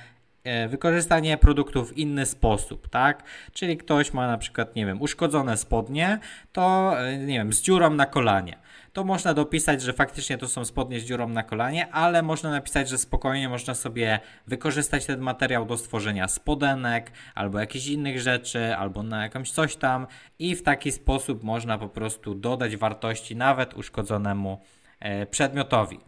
wykorzystanie 0.69 1.37
produktu 1.37 1.85
w 1.85 1.97
inny 1.97 2.25
sposób, 2.25 2.89
tak? 2.89 3.23
Czyli 3.53 3.77
ktoś 3.77 4.13
ma 4.13 4.27
na 4.27 4.37
przykład, 4.37 4.75
nie 4.75 4.85
wiem, 4.85 5.01
uszkodzone 5.01 5.57
spodnie, 5.57 6.19
to 6.51 6.93
e, 6.99 7.17
nie 7.17 7.37
wiem, 7.37 7.53
z 7.53 7.61
dziurą 7.61 7.89
na 7.89 8.05
kolanie. 8.05 8.57
To 8.93 9.03
można 9.03 9.33
dopisać, 9.33 9.81
że 9.81 9.93
faktycznie 9.93 10.37
to 10.37 10.47
są 10.47 10.65
spodnie 10.65 10.99
z 10.99 11.03
dziurą 11.03 11.29
na 11.29 11.43
kolanie, 11.43 11.91
ale 11.91 12.21
można 12.21 12.51
napisać, 12.51 12.89
że 12.89 12.97
spokojnie 12.97 13.49
można 13.49 13.75
sobie 13.75 14.19
wykorzystać 14.47 15.05
ten 15.05 15.19
materiał 15.19 15.65
do 15.65 15.77
stworzenia 15.77 16.27
spodenek 16.27 17.11
albo 17.35 17.59
jakichś 17.59 17.87
innych 17.87 18.19
rzeczy, 18.19 18.75
albo 18.75 19.03
na 19.03 19.23
jakąś 19.23 19.51
coś 19.51 19.75
tam 19.75 20.07
i 20.39 20.55
w 20.55 20.63
taki 20.63 20.91
sposób 20.91 21.43
można 21.43 21.77
po 21.77 21.89
prostu 21.89 22.35
dodać 22.35 22.77
wartości 22.77 23.35
nawet 23.35 23.73
uszkodzonemu 23.73 24.61
e, 24.99 25.25
przedmiotowi. 25.25 25.99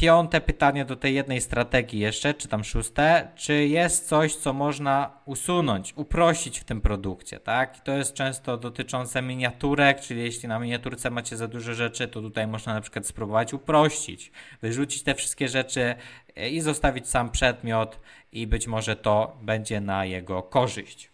Piąte 0.00 0.40
pytanie 0.40 0.84
do 0.84 0.96
tej 0.96 1.14
jednej 1.14 1.40
strategii 1.40 2.00
jeszcze, 2.00 2.34
czy 2.34 2.48
tam 2.48 2.64
szóste, 2.64 3.30
czy 3.36 3.66
jest 3.66 4.08
coś, 4.08 4.34
co 4.34 4.52
można 4.52 5.10
usunąć, 5.24 5.92
uprościć 5.96 6.60
w 6.60 6.64
tym 6.64 6.80
produkcie, 6.80 7.40
tak? 7.40 7.80
To 7.80 7.92
jest 7.92 8.14
często 8.14 8.56
dotyczące 8.56 9.22
miniaturek, 9.22 10.00
czyli 10.00 10.22
jeśli 10.22 10.48
na 10.48 10.58
miniaturce 10.58 11.10
macie 11.10 11.36
za 11.36 11.48
dużo 11.48 11.74
rzeczy, 11.74 12.08
to 12.08 12.20
tutaj 12.20 12.46
można 12.46 12.74
na 12.74 12.80
przykład 12.80 13.06
spróbować 13.06 13.54
uprościć, 13.54 14.32
wyrzucić 14.62 15.02
te 15.02 15.14
wszystkie 15.14 15.48
rzeczy 15.48 15.94
e, 16.36 16.50
i 16.50 16.60
zostawić 16.60 17.08
sam 17.08 17.30
przedmiot 17.30 18.00
i 18.32 18.46
być 18.46 18.66
może 18.66 18.96
to 18.96 19.36
będzie 19.42 19.80
na 19.80 20.04
jego 20.04 20.42
korzyść. 20.42 21.10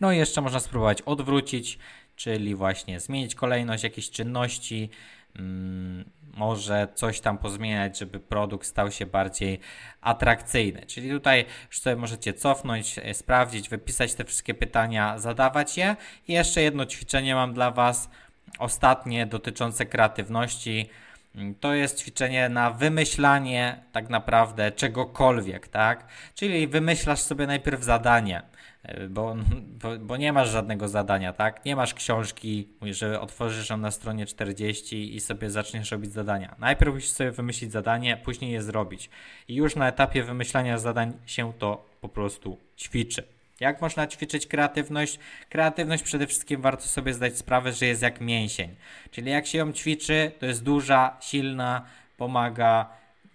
No 0.00 0.12
i 0.12 0.16
jeszcze 0.16 0.40
można 0.40 0.60
spróbować 0.60 1.02
odwrócić, 1.02 1.78
czyli 2.16 2.54
właśnie 2.54 3.00
zmienić 3.00 3.34
kolejność 3.34 3.84
jakiejś 3.84 4.10
czynności, 4.10 4.90
mm, 5.36 6.15
może 6.36 6.88
coś 6.94 7.20
tam 7.20 7.38
pozmieniać, 7.38 7.98
żeby 7.98 8.20
produkt 8.20 8.66
stał 8.66 8.90
się 8.90 9.06
bardziej 9.06 9.60
atrakcyjny. 10.00 10.86
Czyli 10.86 11.10
tutaj 11.10 11.44
już 11.66 11.80
sobie 11.80 11.96
możecie 11.96 12.34
cofnąć, 12.34 12.98
e, 12.98 13.14
sprawdzić, 13.14 13.68
wypisać 13.68 14.14
te 14.14 14.24
wszystkie 14.24 14.54
pytania, 14.54 15.18
zadawać 15.18 15.76
je. 15.76 15.96
I 16.28 16.32
jeszcze 16.32 16.62
jedno 16.62 16.86
ćwiczenie 16.86 17.34
mam 17.34 17.54
dla 17.54 17.70
Was, 17.70 18.10
ostatnie 18.58 19.26
dotyczące 19.26 19.86
kreatywności. 19.86 20.88
Mm, 21.36 21.54
to 21.54 21.74
jest 21.74 22.00
ćwiczenie 22.00 22.48
na 22.48 22.70
wymyślanie 22.70 23.84
tak 23.92 24.10
naprawdę 24.10 24.72
czegokolwiek, 24.72 25.68
tak? 25.68 26.06
Czyli 26.34 26.68
wymyślasz 26.68 27.20
sobie 27.20 27.46
najpierw 27.46 27.82
zadanie. 27.82 28.42
E, 28.82 29.08
bo, 29.08 29.36
bo, 29.82 29.98
bo, 29.98 30.16
nie 30.16 30.32
masz 30.32 30.50
żadnego 30.50 30.88
zadania, 30.88 31.32
tak? 31.32 31.64
Nie 31.64 31.76
masz 31.76 31.94
książki, 31.94 32.68
że 32.82 33.20
otworzysz 33.20 33.70
ją 33.70 33.76
na 33.76 33.90
stronie 33.90 34.26
40 34.26 35.16
i 35.16 35.20
sobie 35.20 35.50
zaczniesz 35.50 35.90
robić 35.90 36.12
zadania. 36.12 36.56
Najpierw 36.58 36.94
musisz 36.94 37.10
sobie 37.10 37.30
wymyślić 37.30 37.72
zadanie, 37.72 38.16
później 38.16 38.52
je 38.52 38.62
zrobić. 38.62 39.10
I 39.48 39.54
już 39.54 39.76
na 39.76 39.88
etapie 39.88 40.22
wymyślania 40.22 40.78
zadań 40.78 41.12
się 41.26 41.52
to 41.58 41.90
po 42.00 42.08
prostu 42.08 42.58
ćwiczy. 42.78 43.35
Jak 43.60 43.80
można 43.80 44.06
ćwiczyć 44.06 44.46
kreatywność? 44.46 45.18
Kreatywność 45.48 46.02
przede 46.02 46.26
wszystkim 46.26 46.60
warto 46.60 46.82
sobie 46.82 47.14
zdać 47.14 47.38
sprawę, 47.38 47.72
że 47.72 47.86
jest 47.86 48.02
jak 48.02 48.20
mięsień. 48.20 48.74
Czyli 49.10 49.30
jak 49.30 49.46
się 49.46 49.58
ją 49.58 49.72
ćwiczy, 49.72 50.32
to 50.38 50.46
jest 50.46 50.62
duża, 50.62 51.16
silna, 51.20 51.86
pomaga 52.16 52.90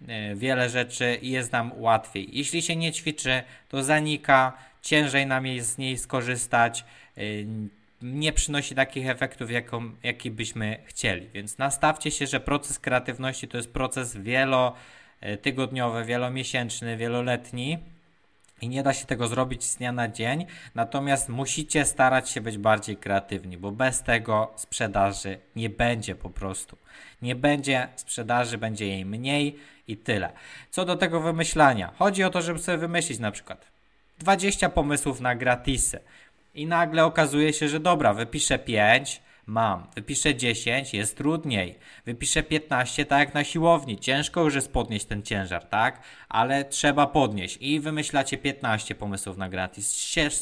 e, 0.08 0.34
wiele 0.34 0.70
rzeczy 0.70 1.18
i 1.22 1.30
jest 1.30 1.52
nam 1.52 1.72
łatwiej. 1.76 2.28
Jeśli 2.32 2.62
się 2.62 2.76
nie 2.76 2.92
ćwiczy, 2.92 3.42
to 3.68 3.82
zanika 3.82 4.52
ciężej 4.82 5.26
nam 5.26 5.46
jest 5.46 5.74
z 5.74 5.78
niej 5.78 5.98
skorzystać, 5.98 6.84
y, 7.18 7.46
nie 8.02 8.32
przynosi 8.32 8.74
takich 8.74 9.08
efektów, 9.08 9.50
jaką, 9.50 9.90
jaki 10.02 10.30
byśmy 10.30 10.78
chcieli. 10.84 11.28
Więc 11.34 11.58
nastawcie 11.58 12.10
się, 12.10 12.26
że 12.26 12.40
proces 12.40 12.78
kreatywności 12.78 13.48
to 13.48 13.56
jest 13.56 13.72
proces 13.72 14.16
wielotygodniowy, 14.16 16.04
wielomiesięczny, 16.04 16.96
wieloletni. 16.96 17.78
I 18.62 18.68
nie 18.68 18.82
da 18.82 18.92
się 18.92 19.06
tego 19.06 19.28
zrobić 19.28 19.64
z 19.64 19.76
dnia 19.76 19.92
na 19.92 20.08
dzień, 20.08 20.46
natomiast 20.74 21.28
musicie 21.28 21.84
starać 21.84 22.30
się 22.30 22.40
być 22.40 22.58
bardziej 22.58 22.96
kreatywni, 22.96 23.58
bo 23.58 23.72
bez 23.72 24.02
tego 24.02 24.52
sprzedaży 24.56 25.38
nie 25.56 25.70
będzie 25.70 26.14
po 26.14 26.30
prostu. 26.30 26.76
Nie 27.22 27.34
będzie 27.34 27.88
sprzedaży, 27.96 28.58
będzie 28.58 28.86
jej 28.86 29.04
mniej 29.04 29.58
i 29.88 29.96
tyle. 29.96 30.32
Co 30.70 30.84
do 30.84 30.96
tego 30.96 31.20
wymyślania, 31.20 31.92
chodzi 31.98 32.24
o 32.24 32.30
to, 32.30 32.42
żeby 32.42 32.58
sobie 32.58 32.78
wymyślić 32.78 33.18
na 33.18 33.30
przykład 33.30 33.66
20 34.18 34.68
pomysłów 34.68 35.20
na 35.20 35.34
gratisy 35.34 36.00
i 36.54 36.66
nagle 36.66 37.04
okazuje 37.04 37.52
się, 37.52 37.68
że 37.68 37.80
dobra, 37.80 38.14
wypiszę 38.14 38.58
5, 38.58 39.22
mam. 39.52 39.86
Wypiszę 39.94 40.34
10, 40.34 40.94
jest 40.94 41.16
trudniej. 41.16 41.78
Wypiszę 42.06 42.42
15, 42.42 43.04
tak 43.04 43.18
jak 43.18 43.34
na 43.34 43.44
siłowni. 43.44 43.98
Ciężko 43.98 44.42
już 44.42 44.54
jest 44.54 44.72
podnieść 44.72 45.04
ten 45.04 45.22
ciężar, 45.22 45.64
tak? 45.64 46.02
Ale 46.28 46.64
trzeba 46.64 47.06
podnieść. 47.06 47.58
I 47.60 47.80
wymyślacie 47.80 48.38
15 48.38 48.94
pomysłów 48.94 49.36
na 49.36 49.48
gratis. 49.48 49.94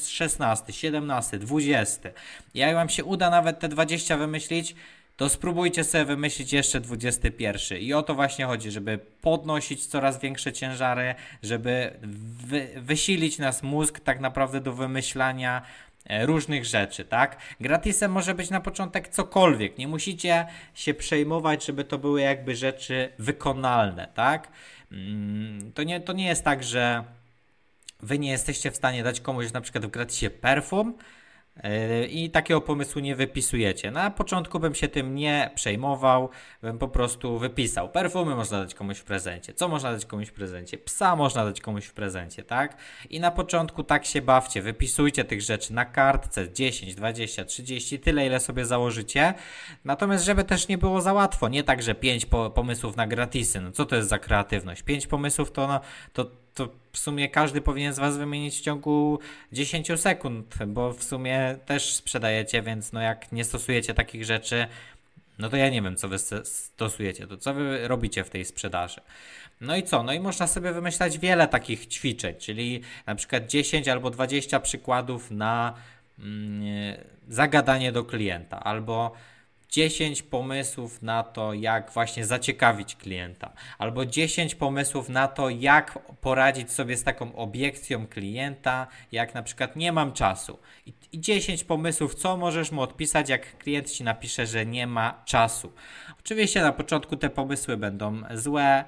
16, 0.08 0.72
17, 0.72 1.38
20. 1.38 2.10
Jak 2.54 2.74
wam 2.74 2.88
się 2.88 3.04
uda 3.04 3.30
nawet 3.30 3.58
te 3.58 3.68
20 3.68 4.16
wymyślić, 4.16 4.74
to 5.16 5.28
spróbujcie 5.28 5.84
sobie 5.84 6.04
wymyślić 6.04 6.52
jeszcze 6.52 6.80
21. 6.80 7.78
I 7.78 7.92
o 7.92 8.02
to 8.02 8.14
właśnie 8.14 8.44
chodzi, 8.44 8.70
żeby 8.70 8.98
podnosić 9.20 9.86
coraz 9.86 10.20
większe 10.20 10.52
ciężary, 10.52 11.14
żeby 11.42 11.92
wy, 12.46 12.68
wysilić 12.76 13.38
nas 13.38 13.62
mózg 13.62 14.00
tak 14.00 14.20
naprawdę 14.20 14.60
do 14.60 14.72
wymyślania 14.72 15.62
różnych 16.08 16.64
rzeczy, 16.64 17.04
tak? 17.04 17.36
Gratisem 17.60 18.12
może 18.12 18.34
być 18.34 18.50
na 18.50 18.60
początek 18.60 19.08
cokolwiek. 19.08 19.78
Nie 19.78 19.88
musicie 19.88 20.46
się 20.74 20.94
przejmować, 20.94 21.66
żeby 21.66 21.84
to 21.84 21.98
były 21.98 22.20
jakby 22.20 22.56
rzeczy 22.56 23.12
wykonalne, 23.18 24.08
tak? 24.14 24.48
Mm, 24.92 25.72
to 25.72 25.82
nie, 25.82 26.00
to 26.00 26.12
nie 26.12 26.26
jest 26.26 26.44
tak, 26.44 26.64
że 26.64 27.04
wy 28.00 28.18
nie 28.18 28.30
jesteście 28.30 28.70
w 28.70 28.76
stanie 28.76 29.02
dać 29.02 29.20
komuś 29.20 29.52
na 29.52 29.60
przykład 29.60 29.86
w 29.86 29.90
gratisie 29.90 30.30
perfum, 30.30 30.94
i 32.10 32.30
takiego 32.30 32.60
pomysłu 32.60 33.00
nie 33.00 33.16
wypisujecie. 33.16 33.90
Na 33.90 34.10
początku 34.10 34.60
bym 34.60 34.74
się 34.74 34.88
tym 34.88 35.14
nie 35.14 35.50
przejmował, 35.54 36.28
bym 36.62 36.78
po 36.78 36.88
prostu 36.88 37.38
wypisał. 37.38 37.88
Perfumy 37.88 38.34
można 38.34 38.60
dać 38.60 38.74
komuś 38.74 38.98
w 38.98 39.04
prezencie. 39.04 39.54
Co 39.54 39.68
można 39.68 39.92
dać 39.92 40.06
komuś 40.06 40.28
w 40.28 40.32
prezencie? 40.32 40.78
Psa 40.78 41.16
można 41.16 41.44
dać 41.44 41.60
komuś 41.60 41.86
w 41.86 41.92
prezencie, 41.92 42.42
tak? 42.42 42.76
I 43.10 43.20
na 43.20 43.30
początku 43.30 43.84
tak 43.84 44.06
się 44.06 44.22
bawcie, 44.22 44.62
wypisujcie 44.62 45.24
tych 45.24 45.42
rzeczy 45.42 45.72
na 45.72 45.84
kartce 45.84 46.52
10, 46.52 46.94
20, 46.94 47.44
30, 47.44 47.98
tyle 47.98 48.26
ile 48.26 48.40
sobie 48.40 48.64
założycie. 48.64 49.34
Natomiast 49.84 50.24
żeby 50.24 50.44
też 50.44 50.68
nie 50.68 50.78
było 50.78 51.00
za 51.00 51.12
łatwo, 51.12 51.48
nie 51.48 51.64
tak, 51.64 51.82
że 51.82 51.94
5 51.94 52.26
po 52.26 52.50
pomysłów 52.50 52.96
na 52.96 53.06
gratisy. 53.06 53.60
No 53.60 53.72
co 53.72 53.84
to 53.84 53.96
jest 53.96 54.08
za 54.08 54.18
kreatywność? 54.18 54.82
5 54.82 55.06
pomysłów 55.06 55.52
to, 55.52 55.66
no, 55.66 55.80
to 56.12 56.39
to 56.54 56.68
w 56.92 56.98
sumie 56.98 57.28
każdy 57.28 57.60
powinien 57.60 57.92
z 57.92 57.98
Was 57.98 58.18
wymienić 58.18 58.58
w 58.58 58.60
ciągu 58.60 59.18
10 59.52 59.88
sekund, 59.96 60.54
bo 60.66 60.92
w 60.92 61.04
sumie 61.04 61.56
też 61.66 61.94
sprzedajecie, 61.94 62.62
więc 62.62 62.92
no 62.92 63.00
jak 63.00 63.32
nie 63.32 63.44
stosujecie 63.44 63.94
takich 63.94 64.24
rzeczy, 64.24 64.66
no 65.38 65.48
to 65.48 65.56
ja 65.56 65.68
nie 65.68 65.82
wiem, 65.82 65.96
co 65.96 66.08
Wy 66.08 66.16
stosujecie, 66.44 67.26
to 67.26 67.36
co 67.36 67.54
Wy 67.54 67.88
robicie 67.88 68.24
w 68.24 68.30
tej 68.30 68.44
sprzedaży. 68.44 69.00
No 69.60 69.76
i 69.76 69.82
co? 69.82 70.02
No 70.02 70.12
i 70.12 70.20
można 70.20 70.46
sobie 70.46 70.72
wymyślać 70.72 71.18
wiele 71.18 71.48
takich 71.48 71.86
ćwiczeń, 71.86 72.34
czyli 72.38 72.80
na 73.06 73.14
przykład 73.14 73.46
10 73.46 73.88
albo 73.88 74.10
20 74.10 74.60
przykładów 74.60 75.30
na 75.30 75.74
mm, 76.18 76.62
zagadanie 77.28 77.92
do 77.92 78.04
klienta, 78.04 78.60
albo 78.60 79.12
10 79.70 80.22
pomysłów 80.22 81.02
na 81.02 81.22
to, 81.22 81.54
jak 81.54 81.90
właśnie 81.90 82.26
zaciekawić 82.26 82.96
klienta, 82.96 83.52
albo 83.78 84.06
10 84.06 84.54
pomysłów 84.54 85.08
na 85.08 85.28
to, 85.28 85.50
jak 85.50 85.98
poradzić 86.20 86.72
sobie 86.72 86.96
z 86.96 87.04
taką 87.04 87.36
obiekcją 87.36 88.06
klienta, 88.06 88.86
jak 89.12 89.34
na 89.34 89.42
przykład 89.42 89.76
nie 89.76 89.92
mam 89.92 90.12
czasu. 90.12 90.58
I, 90.86 90.92
i 91.12 91.20
10 91.20 91.64
pomysłów, 91.64 92.14
co 92.14 92.36
możesz 92.36 92.72
mu 92.72 92.82
odpisać, 92.82 93.28
jak 93.28 93.58
klient 93.58 93.90
ci 93.90 94.04
napisze, 94.04 94.46
że 94.46 94.66
nie 94.66 94.86
ma 94.86 95.22
czasu. 95.24 95.72
Oczywiście 96.18 96.62
na 96.62 96.72
początku 96.72 97.16
te 97.16 97.30
pomysły 97.30 97.76
będą 97.76 98.22
złe, 98.34 98.84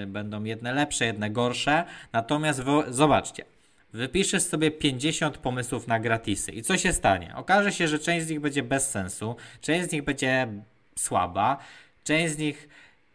yy, 0.00 0.06
będą 0.06 0.44
jedne 0.44 0.72
lepsze, 0.72 1.06
jedne 1.06 1.30
gorsze, 1.30 1.84
natomiast 2.12 2.62
zobaczcie, 2.88 3.44
Wypiszesz 3.92 4.42
sobie 4.42 4.70
50 4.70 5.38
pomysłów 5.38 5.86
na 5.86 6.00
gratisy 6.00 6.52
i 6.52 6.62
co 6.62 6.76
się 6.76 6.92
stanie? 6.92 7.32
Okaże 7.36 7.72
się, 7.72 7.88
że 7.88 7.98
część 7.98 8.26
z 8.26 8.30
nich 8.30 8.40
będzie 8.40 8.62
bez 8.62 8.90
sensu, 8.90 9.36
część 9.60 9.88
z 9.88 9.92
nich 9.92 10.04
będzie 10.04 10.48
słaba, 10.98 11.58
część 12.04 12.34
z 12.34 12.38
nich 12.38 12.68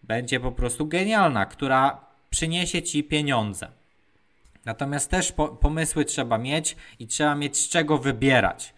będzie 0.04 0.40
po 0.40 0.52
prostu 0.52 0.88
genialna, 0.88 1.46
która 1.46 2.06
przyniesie 2.30 2.82
ci 2.82 3.04
pieniądze. 3.04 3.72
Natomiast 4.66 5.10
też 5.10 5.32
po 5.32 5.48
pomysły 5.48 6.06
trzeba 6.06 6.38
mieć 6.38 6.76
i 7.00 7.08
trzeba 7.08 7.36
mieć 7.36 7.58
z 7.58 7.70
czego 7.70 7.98
wybierać. 7.98 8.74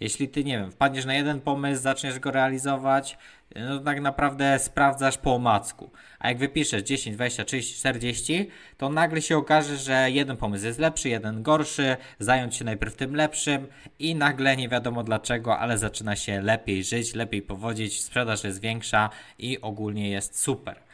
Jeśli 0.00 0.28
ty, 0.28 0.44
nie 0.44 0.58
wiem, 0.58 0.70
wpadniesz 0.70 1.04
na 1.04 1.14
jeden 1.14 1.40
pomysł, 1.40 1.82
zaczniesz 1.82 2.18
go 2.18 2.30
realizować, 2.30 3.18
no 3.56 3.78
tak 3.78 4.00
naprawdę 4.00 4.58
sprawdzasz 4.58 5.18
po 5.18 5.34
omacku. 5.34 5.90
A 6.18 6.28
jak 6.28 6.38
wypiszesz 6.38 6.82
10, 6.82 7.16
20, 7.16 7.44
30, 7.44 7.78
40, 7.78 8.48
to 8.76 8.88
nagle 8.88 9.22
się 9.22 9.36
okaże, 9.36 9.76
że 9.76 10.10
jeden 10.10 10.36
pomysł 10.36 10.66
jest 10.66 10.78
lepszy, 10.78 11.08
jeden 11.08 11.42
gorszy, 11.42 11.96
zająć 12.18 12.56
się 12.56 12.64
najpierw 12.64 12.96
tym 12.96 13.16
lepszym 13.16 13.66
i 13.98 14.14
nagle 14.14 14.56
nie 14.56 14.68
wiadomo 14.68 15.02
dlaczego, 15.02 15.58
ale 15.58 15.78
zaczyna 15.78 16.16
się 16.16 16.40
lepiej 16.40 16.84
żyć, 16.84 17.14
lepiej 17.14 17.42
powodzić, 17.42 18.02
sprzedaż 18.02 18.44
jest 18.44 18.60
większa 18.60 19.10
i 19.38 19.60
ogólnie 19.60 20.10
jest 20.10 20.40
super. 20.40 20.89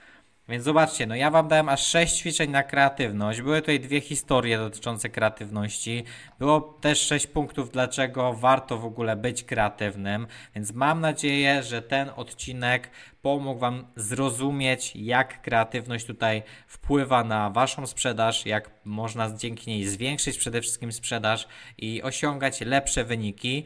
Więc 0.49 0.65
zobaczcie, 0.65 1.07
no 1.07 1.15
ja 1.15 1.31
wam 1.31 1.49
dałem 1.49 1.69
aż 1.69 1.87
6 1.87 2.17
ćwiczeń 2.17 2.51
na 2.51 2.63
kreatywność. 2.63 3.43
Były 3.43 3.61
tutaj 3.61 3.81
dwie 3.81 4.01
historie 4.01 4.59
dotyczące 4.59 5.09
kreatywności. 5.09 6.05
Było 6.39 6.61
też 6.61 7.01
6 7.01 7.27
punktów, 7.27 7.71
dlaczego 7.71 8.33
warto 8.33 8.79
w 8.79 8.85
ogóle 8.85 9.17
być 9.17 9.45
kreatywnym. 9.45 10.27
Więc 10.55 10.73
mam 10.73 11.01
nadzieję, 11.01 11.63
że 11.63 11.83
ten 11.83 12.11
odcinek 12.17 12.91
pomógł 13.23 13.61
wam 13.61 13.87
zrozumieć, 13.97 14.93
jak 14.97 15.43
kreatywność 15.43 16.07
tutaj 16.07 16.43
wpływa 16.67 17.25
na 17.25 17.51
waszą 17.51 17.87
sprzedaż, 17.87 18.47
jak 18.47 18.71
można 18.85 19.37
dzięki 19.37 19.71
niej 19.71 19.85
zwiększyć 19.85 20.39
przede 20.39 20.61
wszystkim 20.61 20.93
sprzedaż 20.93 21.49
i 21.79 22.03
osiągać 22.03 22.61
lepsze 22.61 23.05
wyniki. 23.05 23.65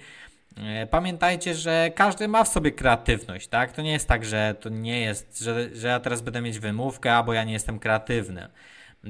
E, 0.57 0.87
pamiętajcie, 0.87 1.55
że 1.55 1.91
każdy 1.95 2.29
ma 2.29 2.45
w 2.45 2.49
sobie 2.49 2.73
kreatywność, 2.73 3.49
tak? 3.49 3.73
To 3.73 3.83
nie 3.83 3.93
jest 3.93 4.09
tak, 4.09 4.25
że 4.25 4.55
to 4.61 4.69
nie 4.69 5.01
jest, 5.01 5.39
że, 5.39 5.77
że 5.77 5.89
ja 5.89 6.01
teraz 6.01 6.23
będę 6.23 6.41
mieć 6.41 6.59
wymówkę, 6.59 7.15
albo 7.15 7.33
ja 7.33 7.45
nie 7.45 7.53
jestem 7.53 7.79
kreatywny. 7.79 8.49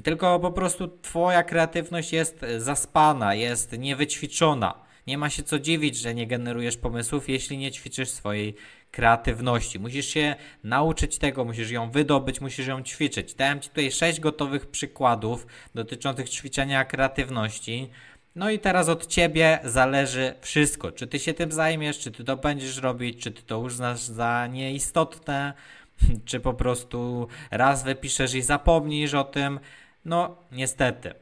Tylko 0.05 0.41
po 0.41 0.53
prostu 0.53 0.89
twoja 1.03 1.43
kreatywność 1.43 2.13
jest 2.13 2.41
zaspana, 2.59 3.35
jest 3.35 3.79
niewyćwiczona. 3.79 4.75
Nie 5.07 5.19
ma 5.19 5.31
się 5.31 5.43
co 5.43 5.59
dziwić, 5.59 5.97
że 5.97 6.15
nie 6.15 6.27
generujesz 6.27 6.77
pomysłów, 6.77 7.29
jeśli 7.29 7.59
nie 7.59 7.73
ćwiczysz 7.73 8.09
swojej 8.09 8.55
kreatywności. 8.91 9.79
Musisz 9.79 10.07
się 10.07 10.37
nauczyć 10.65 11.19
tego, 11.19 11.45
musisz 11.45 11.71
ją 11.71 11.91
wydobyć, 11.91 12.41
musisz 12.41 12.67
ją 12.67 12.83
ćwiczyć. 12.83 13.35
Dałem 13.35 13.61
Ci 13.61 13.69
tutaj 13.69 13.93
sześć 13.93 14.21
gotowych 14.21 14.67
przykładów 14.67 15.47
dotyczących 15.75 16.31
ćwiczenia 16.31 16.85
kreatywności. 16.85 17.91
No 18.37 18.51
i 18.51 18.59
teraz 18.59 18.89
od 18.89 19.07
ciebie 19.07 19.59
zależy 19.65 20.35
wszystko. 20.41 20.93
Czy 20.93 21.07
ty 21.07 21.19
się 21.19 21.35
tym 21.35 21.53
zajmiesz, 21.53 21.99
czy 21.99 22.11
ty 22.11 22.25
to 22.25 22.37
będziesz 22.37 22.77
robić, 22.77 23.23
czy 23.23 23.31
ty 23.31 23.43
to 23.43 23.59
uznasz 23.59 24.01
za 24.01 24.47
nieistotne, 24.47 25.53
czy 26.25 26.41
po 26.41 26.55
prostu 26.55 27.29
raz 27.51 27.83
wypiszesz 27.85 28.35
i 28.35 28.43
zapomnisz 28.43 29.15
o 29.15 29.25
tym. 29.25 29.61
No, 30.05 30.37
niestety. 30.53 31.15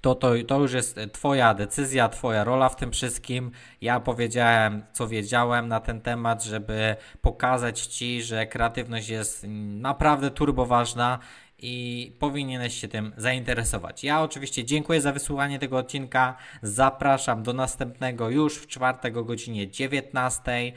To, 0.00 0.14
to, 0.14 0.30
to 0.46 0.60
już 0.60 0.72
jest 0.72 1.00
Twoja 1.12 1.54
decyzja, 1.54 2.08
Twoja 2.08 2.44
rola 2.44 2.68
w 2.68 2.76
tym 2.76 2.92
wszystkim. 2.92 3.50
Ja 3.80 4.00
powiedziałem, 4.00 4.82
co 4.92 5.08
wiedziałem 5.08 5.68
na 5.68 5.80
ten 5.80 6.00
temat, 6.00 6.44
żeby 6.44 6.96
pokazać 7.22 7.80
Ci, 7.80 8.22
że 8.22 8.46
kreatywność 8.46 9.08
jest 9.08 9.44
naprawdę 9.48 10.30
turboważna 10.30 11.18
i 11.58 12.12
powinieneś 12.18 12.80
się 12.80 12.88
tym 12.88 13.12
zainteresować. 13.16 14.04
Ja 14.04 14.22
oczywiście 14.22 14.64
dziękuję 14.64 15.00
za 15.00 15.12
wysłuchanie 15.12 15.58
tego 15.58 15.76
odcinka. 15.76 16.36
Zapraszam 16.62 17.42
do 17.42 17.52
następnego 17.52 18.30
już 18.30 18.56
w 18.56 18.66
czwartek 18.66 19.16
o 19.16 19.24
godzinie 19.24 19.70
19. 19.70 20.72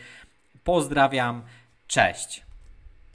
Pozdrawiam. 0.63 1.41
Cześć. 1.87 2.48